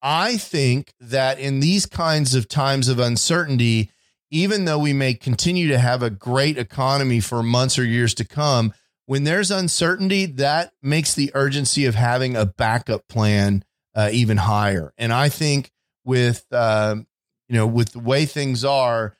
I 0.00 0.36
think 0.36 0.92
that 1.00 1.40
in 1.40 1.58
these 1.58 1.86
kinds 1.86 2.36
of 2.36 2.46
times 2.46 2.86
of 2.86 3.00
uncertainty, 3.00 3.90
even 4.30 4.64
though 4.64 4.78
we 4.78 4.92
may 4.92 5.14
continue 5.14 5.68
to 5.68 5.78
have 5.78 6.02
a 6.02 6.10
great 6.10 6.58
economy 6.58 7.20
for 7.20 7.42
months 7.42 7.78
or 7.78 7.84
years 7.84 8.14
to 8.14 8.24
come, 8.24 8.72
when 9.06 9.24
there's 9.24 9.50
uncertainty, 9.50 10.26
that 10.26 10.72
makes 10.82 11.14
the 11.14 11.30
urgency 11.34 11.86
of 11.86 11.94
having 11.94 12.36
a 12.36 12.44
backup 12.44 13.08
plan 13.08 13.64
uh, 13.94 14.10
even 14.12 14.36
higher. 14.36 14.92
And 14.98 15.12
I 15.12 15.28
think 15.28 15.70
with 16.04 16.44
uh, 16.52 16.96
you 17.48 17.56
know 17.56 17.66
with 17.66 17.92
the 17.92 18.00
way 18.00 18.26
things 18.26 18.64
are, 18.64 19.16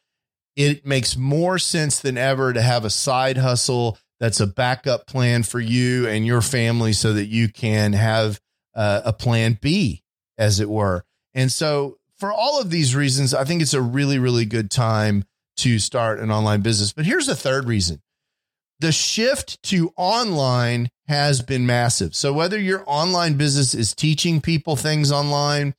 it 0.56 0.84
makes 0.84 1.16
more 1.16 1.58
sense 1.58 2.00
than 2.00 2.18
ever 2.18 2.52
to 2.52 2.60
have 2.60 2.84
a 2.84 2.90
side 2.90 3.38
hustle 3.38 3.98
that's 4.20 4.40
a 4.40 4.46
backup 4.46 5.06
plan 5.06 5.42
for 5.42 5.60
you 5.60 6.06
and 6.08 6.26
your 6.26 6.42
family, 6.42 6.92
so 6.92 7.12
that 7.12 7.26
you 7.26 7.48
can 7.48 7.92
have 7.92 8.40
uh, 8.74 9.02
a 9.04 9.12
plan 9.12 9.58
B, 9.60 10.02
as 10.36 10.60
it 10.60 10.68
were. 10.68 11.04
And 11.34 11.50
so, 11.52 11.98
for 12.18 12.32
all 12.32 12.60
of 12.60 12.70
these 12.70 12.94
reasons, 12.94 13.34
I 13.34 13.44
think 13.44 13.62
it's 13.62 13.75
a 13.75 13.82
really 13.82 14.18
really 14.18 14.44
good 14.44 14.70
time 14.70 15.25
to 15.58 15.78
start 15.78 16.20
an 16.20 16.30
online 16.30 16.60
business. 16.60 16.92
But 16.92 17.06
here's 17.06 17.26
the 17.26 17.37
third 17.37 17.66
reason 17.66 18.00
the 18.80 18.92
shift 18.92 19.62
to 19.64 19.92
online 19.96 20.90
has 21.08 21.42
been 21.42 21.66
massive. 21.66 22.14
So 22.14 22.32
whether 22.32 22.58
your 22.58 22.84
online 22.87 23.34
business 23.34 23.75
is 23.75 23.94
teaching 23.94 24.40
people 24.40 24.76
things 24.76 25.10
online, 25.10 25.75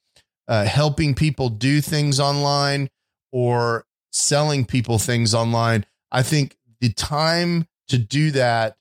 uh, 0.47 0.65
helping 0.65 1.13
people 1.13 1.49
do 1.49 1.81
things 1.81 2.19
online, 2.19 2.89
or 3.31 3.85
selling 4.11 4.65
people 4.65 4.97
things 4.97 5.33
online, 5.33 5.85
I 6.11 6.23
think 6.23 6.57
the 6.81 6.91
time 6.91 7.67
to 7.89 7.97
do 7.97 8.31
that, 8.31 8.75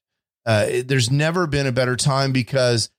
uh, 0.47 0.67
there's 0.85 1.11
never 1.11 1.47
been 1.47 1.67
a 1.67 1.73
better 1.73 1.97
time 1.97 2.33
because 2.33 2.91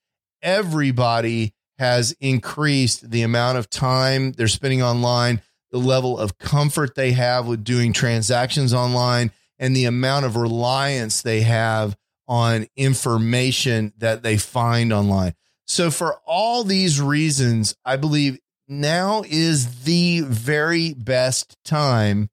everybody 0.42 1.54
has 1.80 2.12
increased 2.20 3.10
the 3.10 3.22
amount 3.22 3.58
of 3.58 3.70
time 3.70 4.34
they're 4.34 4.50
spending 4.50 4.84
online, 4.84 5.42
the 5.72 5.78
level 5.78 6.20
of 6.20 6.38
comfort 6.38 6.94
they 6.94 7.14
have 7.14 7.48
with 7.48 7.64
doing 7.64 7.94
transactions 7.94 8.74
online 8.74 9.32
and 9.58 9.74
the 9.74 9.86
amount 9.86 10.26
of 10.26 10.36
reliance 10.36 11.22
they 11.22 11.42
have 11.42 11.96
on 12.28 12.68
information 12.76 13.94
that 13.98 14.24
they 14.24 14.38
find 14.38 14.92
online. 14.92 15.34
So, 15.68 15.90
for 15.90 16.18
all 16.26 16.66
these 16.66 17.00
reasons, 17.00 17.76
I 17.86 17.96
believe 17.96 18.40
now 18.68 19.24
is 19.28 19.84
the 19.84 20.22
very 20.22 20.94
best 20.94 21.56
time 21.64 22.30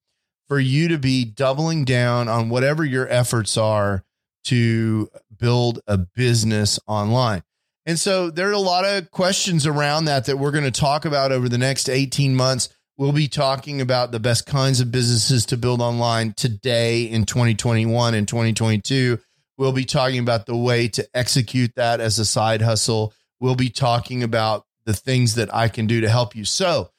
for 0.49 0.59
you 0.59 0.89
to 0.89 0.99
be 0.99 1.25
doubling 1.25 1.85
down 1.85 2.29
on 2.29 2.49
whatever 2.49 2.85
your 2.85 3.09
efforts 3.09 3.57
are 3.57 4.03
to 4.45 5.09
build 5.39 5.81
a 5.87 5.99
business 5.99 6.81
online. 6.87 7.43
And 7.87 7.99
so 7.99 8.31
there 8.31 8.49
are 8.49 8.53
a 8.53 8.59
lot 8.59 8.85
of 8.85 9.13
questions 9.13 9.65
around 9.65 10.07
that 10.07 10.27
that 10.27 10.39
we're 10.39 10.51
going 10.51 10.65
to 10.65 10.73
talk 10.73 11.05
about 11.05 11.31
over 11.31 11.49
the 11.49 11.57
next 11.57 11.89
18 11.89 12.35
months. 12.35 12.69
We'll 12.99 13.13
be 13.13 13.29
talking 13.29 13.81
about 13.81 14.11
the 14.11 14.19
best 14.19 14.45
kinds 14.45 14.81
of 14.81 14.91
businesses 14.91 15.47
to 15.47 15.57
build 15.57 15.81
online 15.81 16.33
today 16.33 17.05
in 17.05 17.27
2021 17.27 18.15
and 18.15 18.27
2022. 18.27 19.21
We'll 19.57 19.73
be 19.73 19.85
talking 19.85 20.19
about 20.19 20.47
the 20.47 20.57
way 20.57 20.89
to 20.89 21.09
execute 21.15 21.75
that 21.77 22.01
as 22.01 22.19
a 22.19 22.25
side 22.25 22.61
hustle. 22.61 23.15
We'll 23.39 23.55
be 23.55 23.69
talking 23.69 24.23
about 24.23 24.67
the 24.85 24.95
things 24.95 25.37
that 25.37 25.55
I 25.55 25.69
can 25.69 25.87
do 25.87 26.01
to 26.01 26.09
help 26.09 26.35
you. 26.35 26.45
So, 26.45 26.91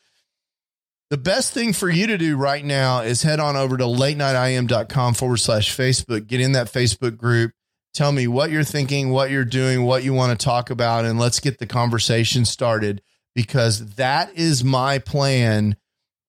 the 1.09 1.17
best 1.17 1.53
thing 1.53 1.71
for 1.71 1.89
you 1.89 2.07
to 2.07 2.17
do 2.17 2.35
right 2.35 2.63
now 2.63 2.99
is 2.99 3.21
head 3.21 3.39
on 3.39 3.55
over 3.55 3.77
to 3.77 3.87
late 3.87 4.17
nightim.com 4.17 5.13
forward 5.13 5.37
slash 5.37 5.75
Facebook. 5.75 6.27
Get 6.27 6.41
in 6.41 6.51
that 6.51 6.67
Facebook 6.67 7.15
group. 7.15 7.53
Tell 7.97 8.11
me 8.11 8.27
what 8.27 8.51
you're 8.51 8.63
thinking, 8.63 9.09
what 9.09 9.31
you're 9.31 9.43
doing, 9.43 9.81
what 9.81 10.03
you 10.03 10.13
want 10.13 10.39
to 10.39 10.45
talk 10.45 10.69
about, 10.69 11.03
and 11.03 11.17
let's 11.17 11.39
get 11.39 11.57
the 11.57 11.65
conversation 11.65 12.45
started 12.45 13.01
because 13.33 13.95
that 13.95 14.31
is 14.37 14.63
my 14.63 14.99
plan 14.99 15.75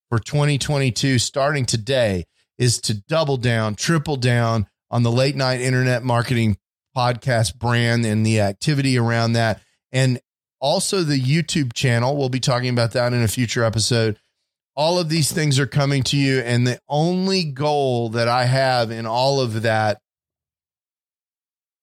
for 0.09 0.19
2022 0.19 1.19
starting 1.19 1.67
today 1.67 2.25
is 2.57 2.81
to 2.81 2.95
double 3.03 3.37
down, 3.37 3.75
triple 3.75 4.17
down 4.17 4.67
on 4.91 5.03
the 5.03 5.13
late 5.13 5.37
night 5.37 5.61
internet 5.61 6.03
marketing 6.03 6.57
podcast 6.97 7.59
brand 7.59 8.07
and 8.07 8.25
the 8.25 8.41
activity 8.41 8.97
around 8.97 9.35
that. 9.35 9.61
And 9.93 10.23
also 10.63 11.03
the 11.03 11.21
YouTube 11.21 11.75
channel. 11.75 12.17
We'll 12.17 12.31
be 12.31 12.41
talking 12.41 12.71
about 12.71 12.93
that 12.93 13.13
in 13.13 13.23
a 13.23 13.29
future 13.29 13.63
episode. 13.63 14.19
All 14.75 14.99
of 14.99 15.11
these 15.11 15.31
things 15.31 15.59
are 15.59 15.67
coming 15.67 16.03
to 16.05 16.17
you. 16.17 16.39
And 16.39 16.67
the 16.67 16.81
only 16.89 17.45
goal 17.45 18.09
that 18.09 18.27
I 18.27 18.47
have 18.47 18.91
in 18.91 19.05
all 19.05 19.43
of 19.43 19.61
that 19.61 20.01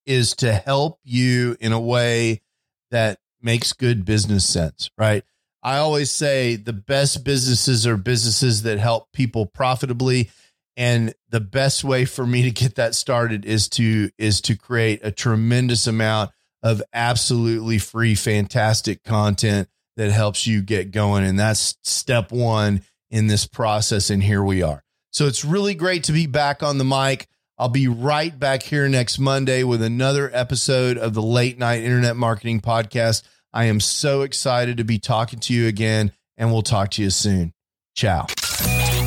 is 0.05 0.35
to 0.35 0.53
help 0.53 0.99
you 1.03 1.57
in 1.59 1.71
a 1.71 1.79
way 1.79 2.41
that 2.91 3.19
makes 3.41 3.73
good 3.73 4.05
business 4.05 4.47
sense, 4.47 4.89
right? 4.97 5.23
I 5.63 5.77
always 5.77 6.11
say 6.11 6.55
the 6.55 6.73
best 6.73 7.23
businesses 7.23 7.87
are 7.87 7.97
businesses 7.97 8.63
that 8.63 8.77
help 8.77 9.11
people 9.11 9.45
profitably 9.45 10.29
and 10.77 11.13
the 11.29 11.39
best 11.39 11.83
way 11.83 12.05
for 12.05 12.25
me 12.25 12.43
to 12.43 12.51
get 12.51 12.75
that 12.75 12.95
started 12.95 13.45
is 13.45 13.69
to 13.69 14.09
is 14.17 14.41
to 14.41 14.55
create 14.55 14.99
a 15.03 15.11
tremendous 15.11 15.87
amount 15.87 16.31
of 16.63 16.81
absolutely 16.93 17.77
free 17.77 18.15
fantastic 18.15 19.03
content 19.03 19.69
that 19.97 20.11
helps 20.11 20.45
you 20.45 20.61
get 20.61 20.91
going 20.91 21.23
and 21.23 21.39
that's 21.39 21.77
step 21.83 22.31
1 22.31 22.81
in 23.09 23.27
this 23.27 23.47
process 23.47 24.09
and 24.09 24.23
here 24.23 24.43
we 24.43 24.61
are. 24.61 24.83
So 25.11 25.27
it's 25.27 25.45
really 25.45 25.75
great 25.75 26.03
to 26.05 26.11
be 26.11 26.27
back 26.27 26.61
on 26.61 26.77
the 26.77 26.83
mic. 26.83 27.27
I'll 27.57 27.69
be 27.69 27.87
right 27.87 28.37
back 28.37 28.63
here 28.63 28.89
next 28.89 29.17
Monday 29.17 29.63
with 29.63 29.81
another 29.81 30.29
episode 30.33 30.97
of 30.97 31.13
the 31.13 31.21
Late 31.21 31.57
Night 31.57 31.83
Internet 31.83 32.17
Marketing 32.17 32.59
Podcast. 32.59 33.23
I 33.53 33.65
am 33.65 33.79
so 33.79 34.23
excited 34.23 34.75
to 34.77 34.83
be 34.83 34.99
talking 34.99 35.39
to 35.39 35.53
you 35.53 35.67
again, 35.67 36.11
and 36.35 36.51
we'll 36.51 36.63
talk 36.63 36.91
to 36.91 37.01
you 37.01 37.09
soon. 37.09 37.53
Ciao. 37.95 38.25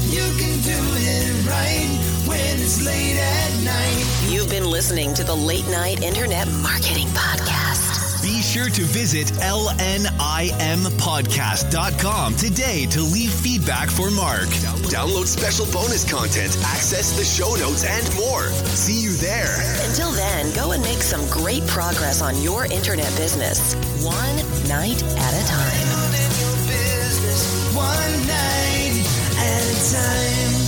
You 0.01 0.25
can 0.39 0.63
do 0.63 0.73
it 0.73 1.47
right 1.47 2.27
when 2.27 2.41
it's 2.59 2.83
late 2.83 3.19
at 3.19 3.65
night. 3.65 4.31
You've 4.33 4.49
been 4.49 4.65
listening 4.65 5.13
to 5.15 5.25
the 5.25 5.35
Late 5.35 5.69
Night 5.69 6.03
Internet 6.03 6.49
Marketing 6.49 7.09
Podcast. 7.09 7.78
Be 8.29 8.43
sure 8.43 8.69
to 8.69 8.83
visit 8.83 9.29
lnimpodcast.com 9.41 12.37
today 12.37 12.85
to 12.85 13.01
leave 13.01 13.33
feedback 13.33 13.89
for 13.89 14.11
Mark. 14.11 14.49
Download 14.93 15.25
special 15.25 15.65
bonus 15.73 16.05
content, 16.05 16.55
access 16.63 17.17
the 17.17 17.25
show 17.25 17.55
notes, 17.55 17.87
and 17.87 18.05
more. 18.17 18.49
See 18.77 19.01
you 19.01 19.13
there. 19.13 19.57
Until 19.89 20.13
then, 20.13 20.55
go 20.55 20.73
and 20.73 20.83
make 20.83 21.01
some 21.01 21.27
great 21.31 21.67
progress 21.67 22.21
on 22.21 22.43
your 22.43 22.67
internet 22.67 23.17
business, 23.17 23.75
one 24.05 24.37
night 24.69 25.03
at 25.03 25.33
a 25.33 25.43
time. 25.49 25.89
Business 26.69 27.75
one 27.75 28.27
night 28.29 29.07
at 29.39 29.73
a 29.73 29.77
time. 29.97 30.68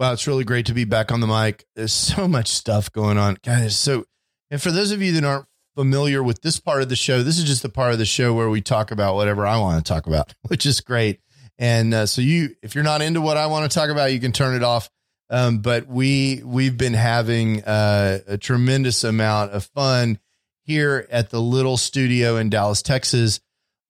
Wow, 0.00 0.14
it's 0.14 0.26
really 0.26 0.44
great 0.44 0.64
to 0.64 0.72
be 0.72 0.84
back 0.84 1.12
on 1.12 1.20
the 1.20 1.26
mic. 1.26 1.66
There's 1.76 1.92
so 2.16 2.26
much 2.26 2.48
stuff 2.48 2.90
going 2.90 3.18
on. 3.18 3.36
Guys, 3.44 3.76
so 3.76 4.06
and 4.50 4.60
for 4.60 4.70
those 4.70 4.92
of 4.92 5.02
you 5.02 5.12
that 5.12 5.24
aren't 5.24 5.44
familiar 5.76 6.22
with 6.22 6.40
this 6.40 6.58
part 6.58 6.80
of 6.80 6.88
the 6.88 6.96
show, 6.96 7.22
this 7.22 7.38
is 7.38 7.44
just 7.44 7.62
the 7.62 7.68
part 7.68 7.92
of 7.92 7.98
the 7.98 8.06
show 8.06 8.32
where 8.32 8.48
we 8.48 8.62
talk 8.62 8.90
about 8.90 9.14
whatever 9.14 9.46
I 9.46 9.58
want 9.58 9.84
to 9.84 9.92
talk 9.92 10.06
about, 10.06 10.34
which 10.48 10.64
is 10.64 10.80
great. 10.80 11.20
And 11.58 11.92
uh, 11.92 12.06
so 12.06 12.22
you 12.22 12.56
if 12.62 12.74
you're 12.74 12.82
not 12.82 13.02
into 13.02 13.20
what 13.20 13.36
I 13.36 13.46
want 13.46 13.70
to 13.70 13.78
talk 13.78 13.90
about, 13.90 14.10
you 14.10 14.20
can 14.20 14.32
turn 14.32 14.56
it 14.56 14.62
off. 14.62 14.88
Um, 15.28 15.58
but 15.58 15.86
we 15.86 16.40
we've 16.46 16.78
been 16.78 16.94
having 16.94 17.62
uh, 17.62 18.20
a 18.26 18.38
tremendous 18.38 19.04
amount 19.04 19.52
of 19.52 19.66
fun 19.66 20.18
here 20.64 21.06
at 21.10 21.28
the 21.28 21.42
little 21.42 21.76
studio 21.76 22.36
in 22.36 22.48
Dallas, 22.48 22.80
Texas. 22.80 23.40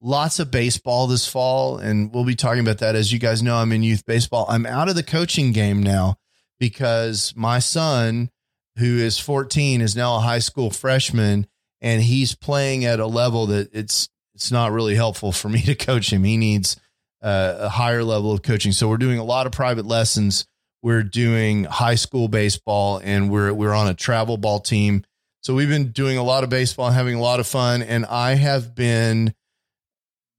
Lots 0.02 0.38
of 0.38 0.50
baseball 0.50 1.06
this 1.06 1.28
fall, 1.28 1.76
and 1.76 2.12
we'll 2.12 2.24
be 2.24 2.34
talking 2.34 2.60
about 2.60 2.78
that. 2.78 2.96
As 2.96 3.12
you 3.12 3.18
guys 3.18 3.42
know, 3.42 3.56
I'm 3.56 3.72
in 3.72 3.82
youth 3.82 4.06
baseball. 4.06 4.46
I'm 4.48 4.64
out 4.64 4.88
of 4.88 4.94
the 4.94 5.02
coaching 5.02 5.52
game 5.52 5.82
now 5.82 6.16
because 6.58 7.34
my 7.36 7.58
son, 7.58 8.30
who 8.78 8.96
is 8.96 9.18
14, 9.18 9.82
is 9.82 9.94
now 9.94 10.16
a 10.16 10.20
high 10.20 10.38
school 10.38 10.70
freshman, 10.70 11.46
and 11.82 12.02
he's 12.02 12.34
playing 12.34 12.86
at 12.86 12.98
a 12.98 13.06
level 13.06 13.46
that 13.46 13.68
it's 13.74 14.08
it's 14.34 14.50
not 14.50 14.72
really 14.72 14.94
helpful 14.94 15.32
for 15.32 15.48
me 15.50 15.60
to 15.62 15.74
coach 15.74 16.10
him. 16.10 16.24
He 16.24 16.38
needs 16.38 16.80
uh, 17.22 17.56
a 17.58 17.68
higher 17.68 18.02
level 18.02 18.32
of 18.32 18.40
coaching. 18.40 18.72
So 18.72 18.88
we're 18.88 18.96
doing 18.96 19.18
a 19.18 19.24
lot 19.24 19.46
of 19.46 19.52
private 19.52 19.84
lessons. 19.84 20.46
We're 20.82 21.02
doing 21.02 21.64
high 21.64 21.96
school 21.96 22.28
baseball, 22.28 23.02
and 23.04 23.30
we're 23.30 23.52
we're 23.52 23.74
on 23.74 23.88
a 23.88 23.94
travel 23.94 24.38
ball 24.38 24.60
team. 24.60 25.04
So 25.42 25.54
we've 25.54 25.68
been 25.68 25.92
doing 25.92 26.16
a 26.16 26.22
lot 26.22 26.42
of 26.42 26.48
baseball 26.48 26.86
and 26.86 26.94
having 26.94 27.16
a 27.16 27.20
lot 27.20 27.40
of 27.40 27.46
fun. 27.46 27.82
And 27.82 28.06
I 28.06 28.34
have 28.34 28.74
been 28.74 29.34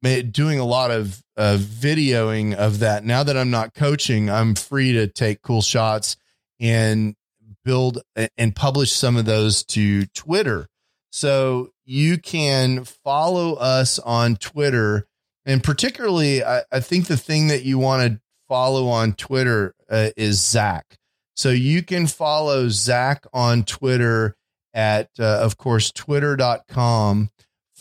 doing 0.02 0.60
a 0.60 0.66
lot 0.66 0.92
of 0.92 1.24
uh, 1.38 1.58
videoing 1.60 2.56
of 2.56 2.80
that. 2.80 3.04
Now 3.04 3.24
that 3.24 3.38
I'm 3.38 3.52
not 3.52 3.74
coaching, 3.74 4.30
I'm 4.30 4.56
free 4.56 4.94
to 4.94 5.08
take 5.08 5.42
cool 5.42 5.62
shots 5.62 6.18
and 6.60 7.16
build 7.64 8.02
and 8.38 8.56
publish 8.56 8.92
some 8.92 9.18
of 9.18 9.26
those 9.26 9.64
to 9.66 10.06
Twitter. 10.08 10.68
So 11.12 11.70
you 11.86 12.18
can 12.18 12.86
follow 12.86 13.56
us 13.56 14.00
on 14.00 14.38
Twitter. 14.38 15.08
And 15.46 15.64
particularly, 15.64 16.44
I, 16.44 16.64
I 16.72 16.80
think 16.80 17.08
the 17.08 17.18
thing 17.18 17.48
that 17.48 17.64
you 17.64 17.78
want 17.78 18.12
to 18.12 18.22
follow 18.48 18.88
on 18.88 19.14
Twitter 19.14 19.76
uh, 19.90 20.10
is 20.16 20.42
Zach. 20.42 20.98
So 21.36 21.50
you 21.50 21.84
can 21.84 22.08
follow 22.08 22.70
Zach 22.70 23.26
on 23.34 23.64
Twitter 23.64 24.36
at, 24.74 25.10
uh, 25.20 25.40
of 25.42 25.58
course, 25.58 25.92
twitter.com 25.92 27.30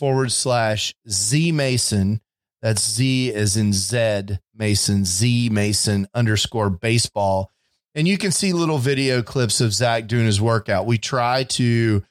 forward 0.01 0.31
slash 0.31 0.95
Z 1.07 1.51
Mason. 1.51 2.21
That's 2.63 2.81
Z 2.81 3.31
as 3.35 3.55
in 3.55 3.71
Z 3.71 4.39
Mason, 4.55 5.05
Z 5.05 5.49
Mason 5.49 6.07
underscore 6.15 6.71
baseball. 6.71 7.51
And 7.93 8.07
you 8.07 8.17
can 8.17 8.31
see 8.31 8.51
little 8.51 8.79
video 8.79 9.21
clips 9.21 9.61
of 9.61 9.71
Zach 9.71 10.07
doing 10.07 10.25
his 10.25 10.41
workout. 10.41 10.87
We 10.87 10.97
try 10.97 11.43
to 11.43 12.03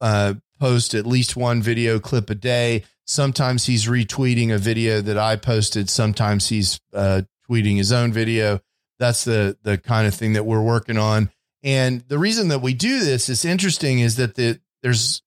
uh, 0.00 0.34
post 0.58 0.94
at 0.94 1.06
least 1.06 1.36
one 1.36 1.60
video 1.60 1.98
clip 2.00 2.30
a 2.30 2.34
day. 2.34 2.84
Sometimes 3.04 3.66
he's 3.66 3.84
retweeting 3.84 4.50
a 4.50 4.56
video 4.56 5.02
that 5.02 5.18
I 5.18 5.36
posted. 5.36 5.90
Sometimes 5.90 6.48
he's 6.48 6.80
uh, 6.94 7.22
tweeting 7.46 7.76
his 7.76 7.92
own 7.92 8.10
video. 8.10 8.60
That's 8.98 9.24
the 9.24 9.58
the 9.62 9.76
kind 9.76 10.06
of 10.06 10.14
thing 10.14 10.32
that 10.32 10.46
we're 10.46 10.62
working 10.62 10.96
on. 10.96 11.30
And 11.62 12.00
the 12.08 12.18
reason 12.18 12.48
that 12.48 12.62
we 12.62 12.72
do 12.72 13.00
this 13.00 13.28
is 13.28 13.44
interesting 13.44 13.98
is 13.98 14.16
that 14.16 14.34
the 14.34 14.60
there's 14.82 15.20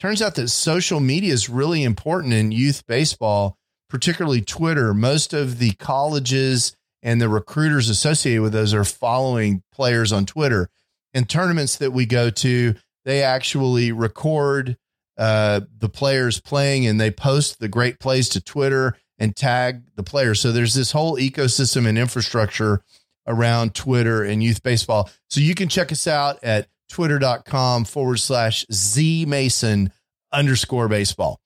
turns 0.00 0.20
out 0.20 0.34
that 0.34 0.48
social 0.48 1.00
media 1.00 1.32
is 1.32 1.48
really 1.48 1.82
important 1.82 2.32
in 2.32 2.52
youth 2.52 2.86
baseball, 2.86 3.56
particularly 3.88 4.40
Twitter. 4.40 4.92
Most 4.94 5.32
of 5.32 5.58
the 5.58 5.72
colleges 5.72 6.76
and 7.02 7.20
the 7.20 7.28
recruiters 7.28 7.88
associated 7.88 8.42
with 8.42 8.52
those 8.52 8.74
are 8.74 8.84
following 8.84 9.62
players 9.72 10.12
on 10.12 10.26
Twitter. 10.26 10.70
And 11.12 11.28
tournaments 11.28 11.76
that 11.76 11.92
we 11.92 12.06
go 12.06 12.30
to, 12.30 12.74
they 13.04 13.22
actually 13.22 13.92
record 13.92 14.76
uh, 15.16 15.60
the 15.78 15.88
players 15.88 16.40
playing 16.40 16.86
and 16.86 17.00
they 17.00 17.10
post 17.10 17.60
the 17.60 17.68
great 17.68 18.00
plays 18.00 18.28
to 18.30 18.40
Twitter 18.40 18.96
and 19.18 19.36
tag 19.36 19.82
the 19.94 20.02
players. 20.02 20.40
So 20.40 20.50
there's 20.50 20.74
this 20.74 20.92
whole 20.92 21.16
ecosystem 21.16 21.86
and 21.86 21.96
infrastructure 21.96 22.82
around 23.26 23.74
Twitter 23.74 24.22
and 24.22 24.42
youth 24.42 24.62
baseball. 24.62 25.08
So 25.30 25.40
you 25.40 25.54
can 25.54 25.68
check 25.68 25.92
us 25.92 26.06
out 26.06 26.42
at 26.42 26.68
twitter.com 26.94 27.84
forward 27.84 28.18
slash 28.18 28.64
Z 28.72 29.26
Mason 29.26 29.92
underscore 30.32 30.88
baseball. 30.88 31.40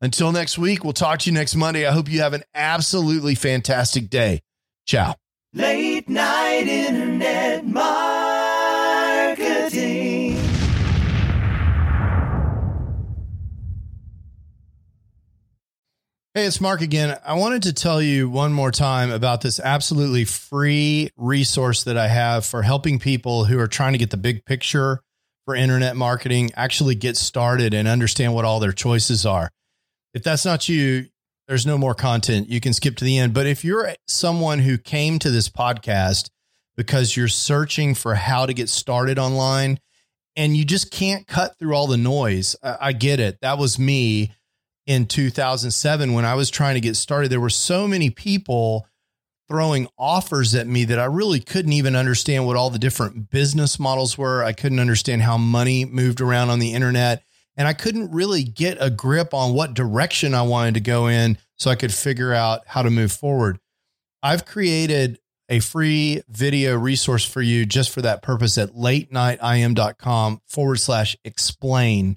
Until 0.00 0.32
next 0.32 0.58
week, 0.58 0.82
we'll 0.82 0.94
talk 0.94 1.20
to 1.20 1.30
you 1.30 1.34
next 1.34 1.54
Monday. 1.54 1.86
I 1.86 1.92
hope 1.92 2.10
you 2.10 2.20
have 2.20 2.32
an 2.32 2.42
absolutely 2.54 3.34
fantastic 3.34 4.08
day. 4.08 4.40
Ciao. 4.86 5.14
Late 5.52 6.08
night 6.08 6.66
internet. 6.66 7.64
Hey, 16.36 16.46
it's 16.46 16.60
Mark 16.60 16.80
again. 16.80 17.16
I 17.24 17.34
wanted 17.34 17.62
to 17.62 17.72
tell 17.72 18.02
you 18.02 18.28
one 18.28 18.52
more 18.52 18.72
time 18.72 19.12
about 19.12 19.40
this 19.40 19.60
absolutely 19.60 20.24
free 20.24 21.10
resource 21.16 21.84
that 21.84 21.96
I 21.96 22.08
have 22.08 22.44
for 22.44 22.62
helping 22.62 22.98
people 22.98 23.44
who 23.44 23.56
are 23.60 23.68
trying 23.68 23.92
to 23.92 24.00
get 24.00 24.10
the 24.10 24.16
big 24.16 24.44
picture 24.44 25.00
for 25.44 25.54
internet 25.54 25.94
marketing 25.94 26.50
actually 26.56 26.96
get 26.96 27.16
started 27.16 27.72
and 27.72 27.86
understand 27.86 28.34
what 28.34 28.44
all 28.44 28.58
their 28.58 28.72
choices 28.72 29.24
are. 29.24 29.52
If 30.12 30.24
that's 30.24 30.44
not 30.44 30.68
you, 30.68 31.06
there's 31.46 31.66
no 31.66 31.78
more 31.78 31.94
content. 31.94 32.48
You 32.48 32.60
can 32.60 32.72
skip 32.72 32.96
to 32.96 33.04
the 33.04 33.16
end. 33.16 33.32
But 33.32 33.46
if 33.46 33.64
you're 33.64 33.94
someone 34.08 34.58
who 34.58 34.76
came 34.76 35.20
to 35.20 35.30
this 35.30 35.48
podcast 35.48 36.30
because 36.76 37.16
you're 37.16 37.28
searching 37.28 37.94
for 37.94 38.16
how 38.16 38.44
to 38.44 38.54
get 38.54 38.68
started 38.68 39.20
online 39.20 39.78
and 40.34 40.56
you 40.56 40.64
just 40.64 40.90
can't 40.90 41.28
cut 41.28 41.56
through 41.60 41.76
all 41.76 41.86
the 41.86 41.96
noise, 41.96 42.56
I, 42.60 42.76
I 42.80 42.92
get 42.92 43.20
it. 43.20 43.38
That 43.40 43.56
was 43.56 43.78
me 43.78 44.32
in 44.86 45.06
2007 45.06 46.12
when 46.12 46.24
I 46.24 46.34
was 46.34 46.50
trying 46.50 46.74
to 46.74 46.80
get 46.80 46.96
started. 46.96 47.30
There 47.30 47.40
were 47.40 47.50
so 47.50 47.88
many 47.88 48.10
people 48.10 48.86
throwing 49.48 49.88
offers 49.98 50.54
at 50.54 50.66
me 50.66 50.84
that 50.84 50.98
I 50.98 51.04
really 51.04 51.40
couldn't 51.40 51.72
even 51.72 51.96
understand 51.96 52.46
what 52.46 52.56
all 52.56 52.70
the 52.70 52.78
different 52.78 53.30
business 53.30 53.78
models 53.78 54.16
were. 54.16 54.42
I 54.42 54.52
couldn't 54.52 54.80
understand 54.80 55.22
how 55.22 55.36
money 55.36 55.84
moved 55.84 56.20
around 56.20 56.50
on 56.50 56.58
the 56.58 56.72
internet. 56.72 57.22
And 57.56 57.68
I 57.68 57.72
couldn't 57.72 58.10
really 58.10 58.42
get 58.42 58.78
a 58.80 58.90
grip 58.90 59.32
on 59.32 59.54
what 59.54 59.74
direction 59.74 60.34
I 60.34 60.42
wanted 60.42 60.74
to 60.74 60.80
go 60.80 61.06
in 61.06 61.38
so 61.56 61.70
I 61.70 61.76
could 61.76 61.92
figure 61.92 62.32
out 62.32 62.62
how 62.66 62.82
to 62.82 62.90
move 62.90 63.12
forward. 63.12 63.58
I've 64.22 64.44
created 64.44 65.18
a 65.48 65.60
free 65.60 66.22
video 66.28 66.76
resource 66.76 67.24
for 67.24 67.42
you 67.42 67.66
just 67.66 67.90
for 67.90 68.02
that 68.02 68.22
purpose 68.22 68.56
at 68.58 68.70
latenightim.com 68.70 70.40
forward 70.48 70.80
slash 70.80 71.16
explain 71.24 72.16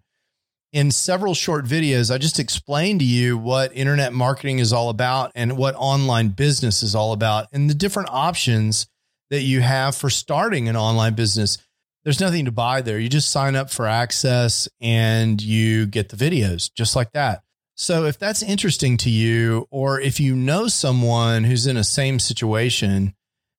in 0.73 0.91
several 0.91 1.33
short 1.33 1.65
videos, 1.65 2.13
I 2.13 2.17
just 2.17 2.39
explained 2.39 2.99
to 2.99 3.05
you 3.05 3.37
what 3.37 3.75
internet 3.75 4.13
marketing 4.13 4.59
is 4.59 4.73
all 4.73 4.89
about 4.89 5.31
and 5.35 5.57
what 5.57 5.75
online 5.75 6.29
business 6.29 6.83
is 6.83 6.95
all 6.95 7.13
about 7.13 7.47
and 7.53 7.69
the 7.69 7.73
different 7.73 8.09
options 8.11 8.87
that 9.29 9.41
you 9.41 9.61
have 9.61 9.95
for 9.95 10.09
starting 10.09 10.67
an 10.67 10.75
online 10.75 11.13
business. 11.13 11.57
There's 12.03 12.19
nothing 12.19 12.45
to 12.45 12.51
buy 12.51 12.81
there. 12.81 12.99
You 12.99 13.09
just 13.09 13.31
sign 13.31 13.55
up 13.55 13.69
for 13.69 13.85
access 13.85 14.69
and 14.79 15.41
you 15.41 15.85
get 15.85 16.09
the 16.09 16.17
videos 16.17 16.71
just 16.73 16.95
like 16.95 17.11
that. 17.13 17.43
So 17.75 18.05
if 18.05 18.17
that's 18.17 18.41
interesting 18.41 18.97
to 18.97 19.09
you, 19.09 19.67
or 19.69 19.99
if 20.01 20.19
you 20.19 20.35
know 20.35 20.67
someone 20.67 21.43
who's 21.43 21.67
in 21.67 21.77
a 21.77 21.83
same 21.83 22.17
situation, 22.17 23.13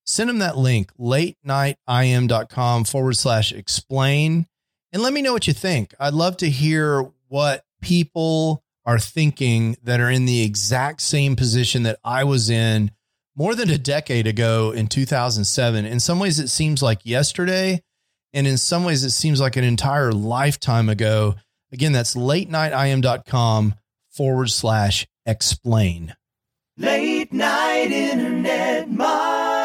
send 0.04 0.28
them 0.28 0.38
that 0.40 0.56
link, 0.56 0.90
latenightim.com 0.98 2.84
forward 2.84 3.16
slash 3.16 3.52
explain 3.52 4.46
and 4.92 5.02
let 5.02 5.12
me 5.12 5.22
know 5.22 5.32
what 5.32 5.46
you 5.46 5.52
think. 5.52 5.94
I'd 5.98 6.14
love 6.14 6.36
to 6.38 6.48
hear 6.48 7.10
what 7.28 7.64
people 7.80 8.62
are 8.84 8.98
thinking 8.98 9.76
that 9.82 10.00
are 10.00 10.10
in 10.10 10.24
the 10.24 10.42
exact 10.42 11.02
same 11.02 11.36
position 11.36 11.82
that 11.82 11.98
I 12.02 12.24
was 12.24 12.48
in 12.48 12.90
more 13.36 13.54
than 13.54 13.70
a 13.70 13.78
decade 13.78 14.26
ago 14.26 14.72
in 14.72 14.88
2007. 14.88 15.84
In 15.84 16.00
some 16.00 16.18
ways, 16.18 16.38
it 16.38 16.48
seems 16.48 16.82
like 16.82 17.04
yesterday. 17.04 17.82
And 18.32 18.46
in 18.46 18.58
some 18.58 18.84
ways, 18.84 19.04
it 19.04 19.10
seems 19.10 19.40
like 19.40 19.56
an 19.56 19.64
entire 19.64 20.12
lifetime 20.12 20.88
ago. 20.88 21.34
Again, 21.72 21.92
that's 21.92 22.16
late 22.16 22.50
latenightim.com 22.50 23.74
forward 24.10 24.50
slash 24.50 25.06
explain. 25.26 26.14
Late 26.76 27.32
night 27.32 27.90
internet 27.92 28.90
marketing. 28.90 29.57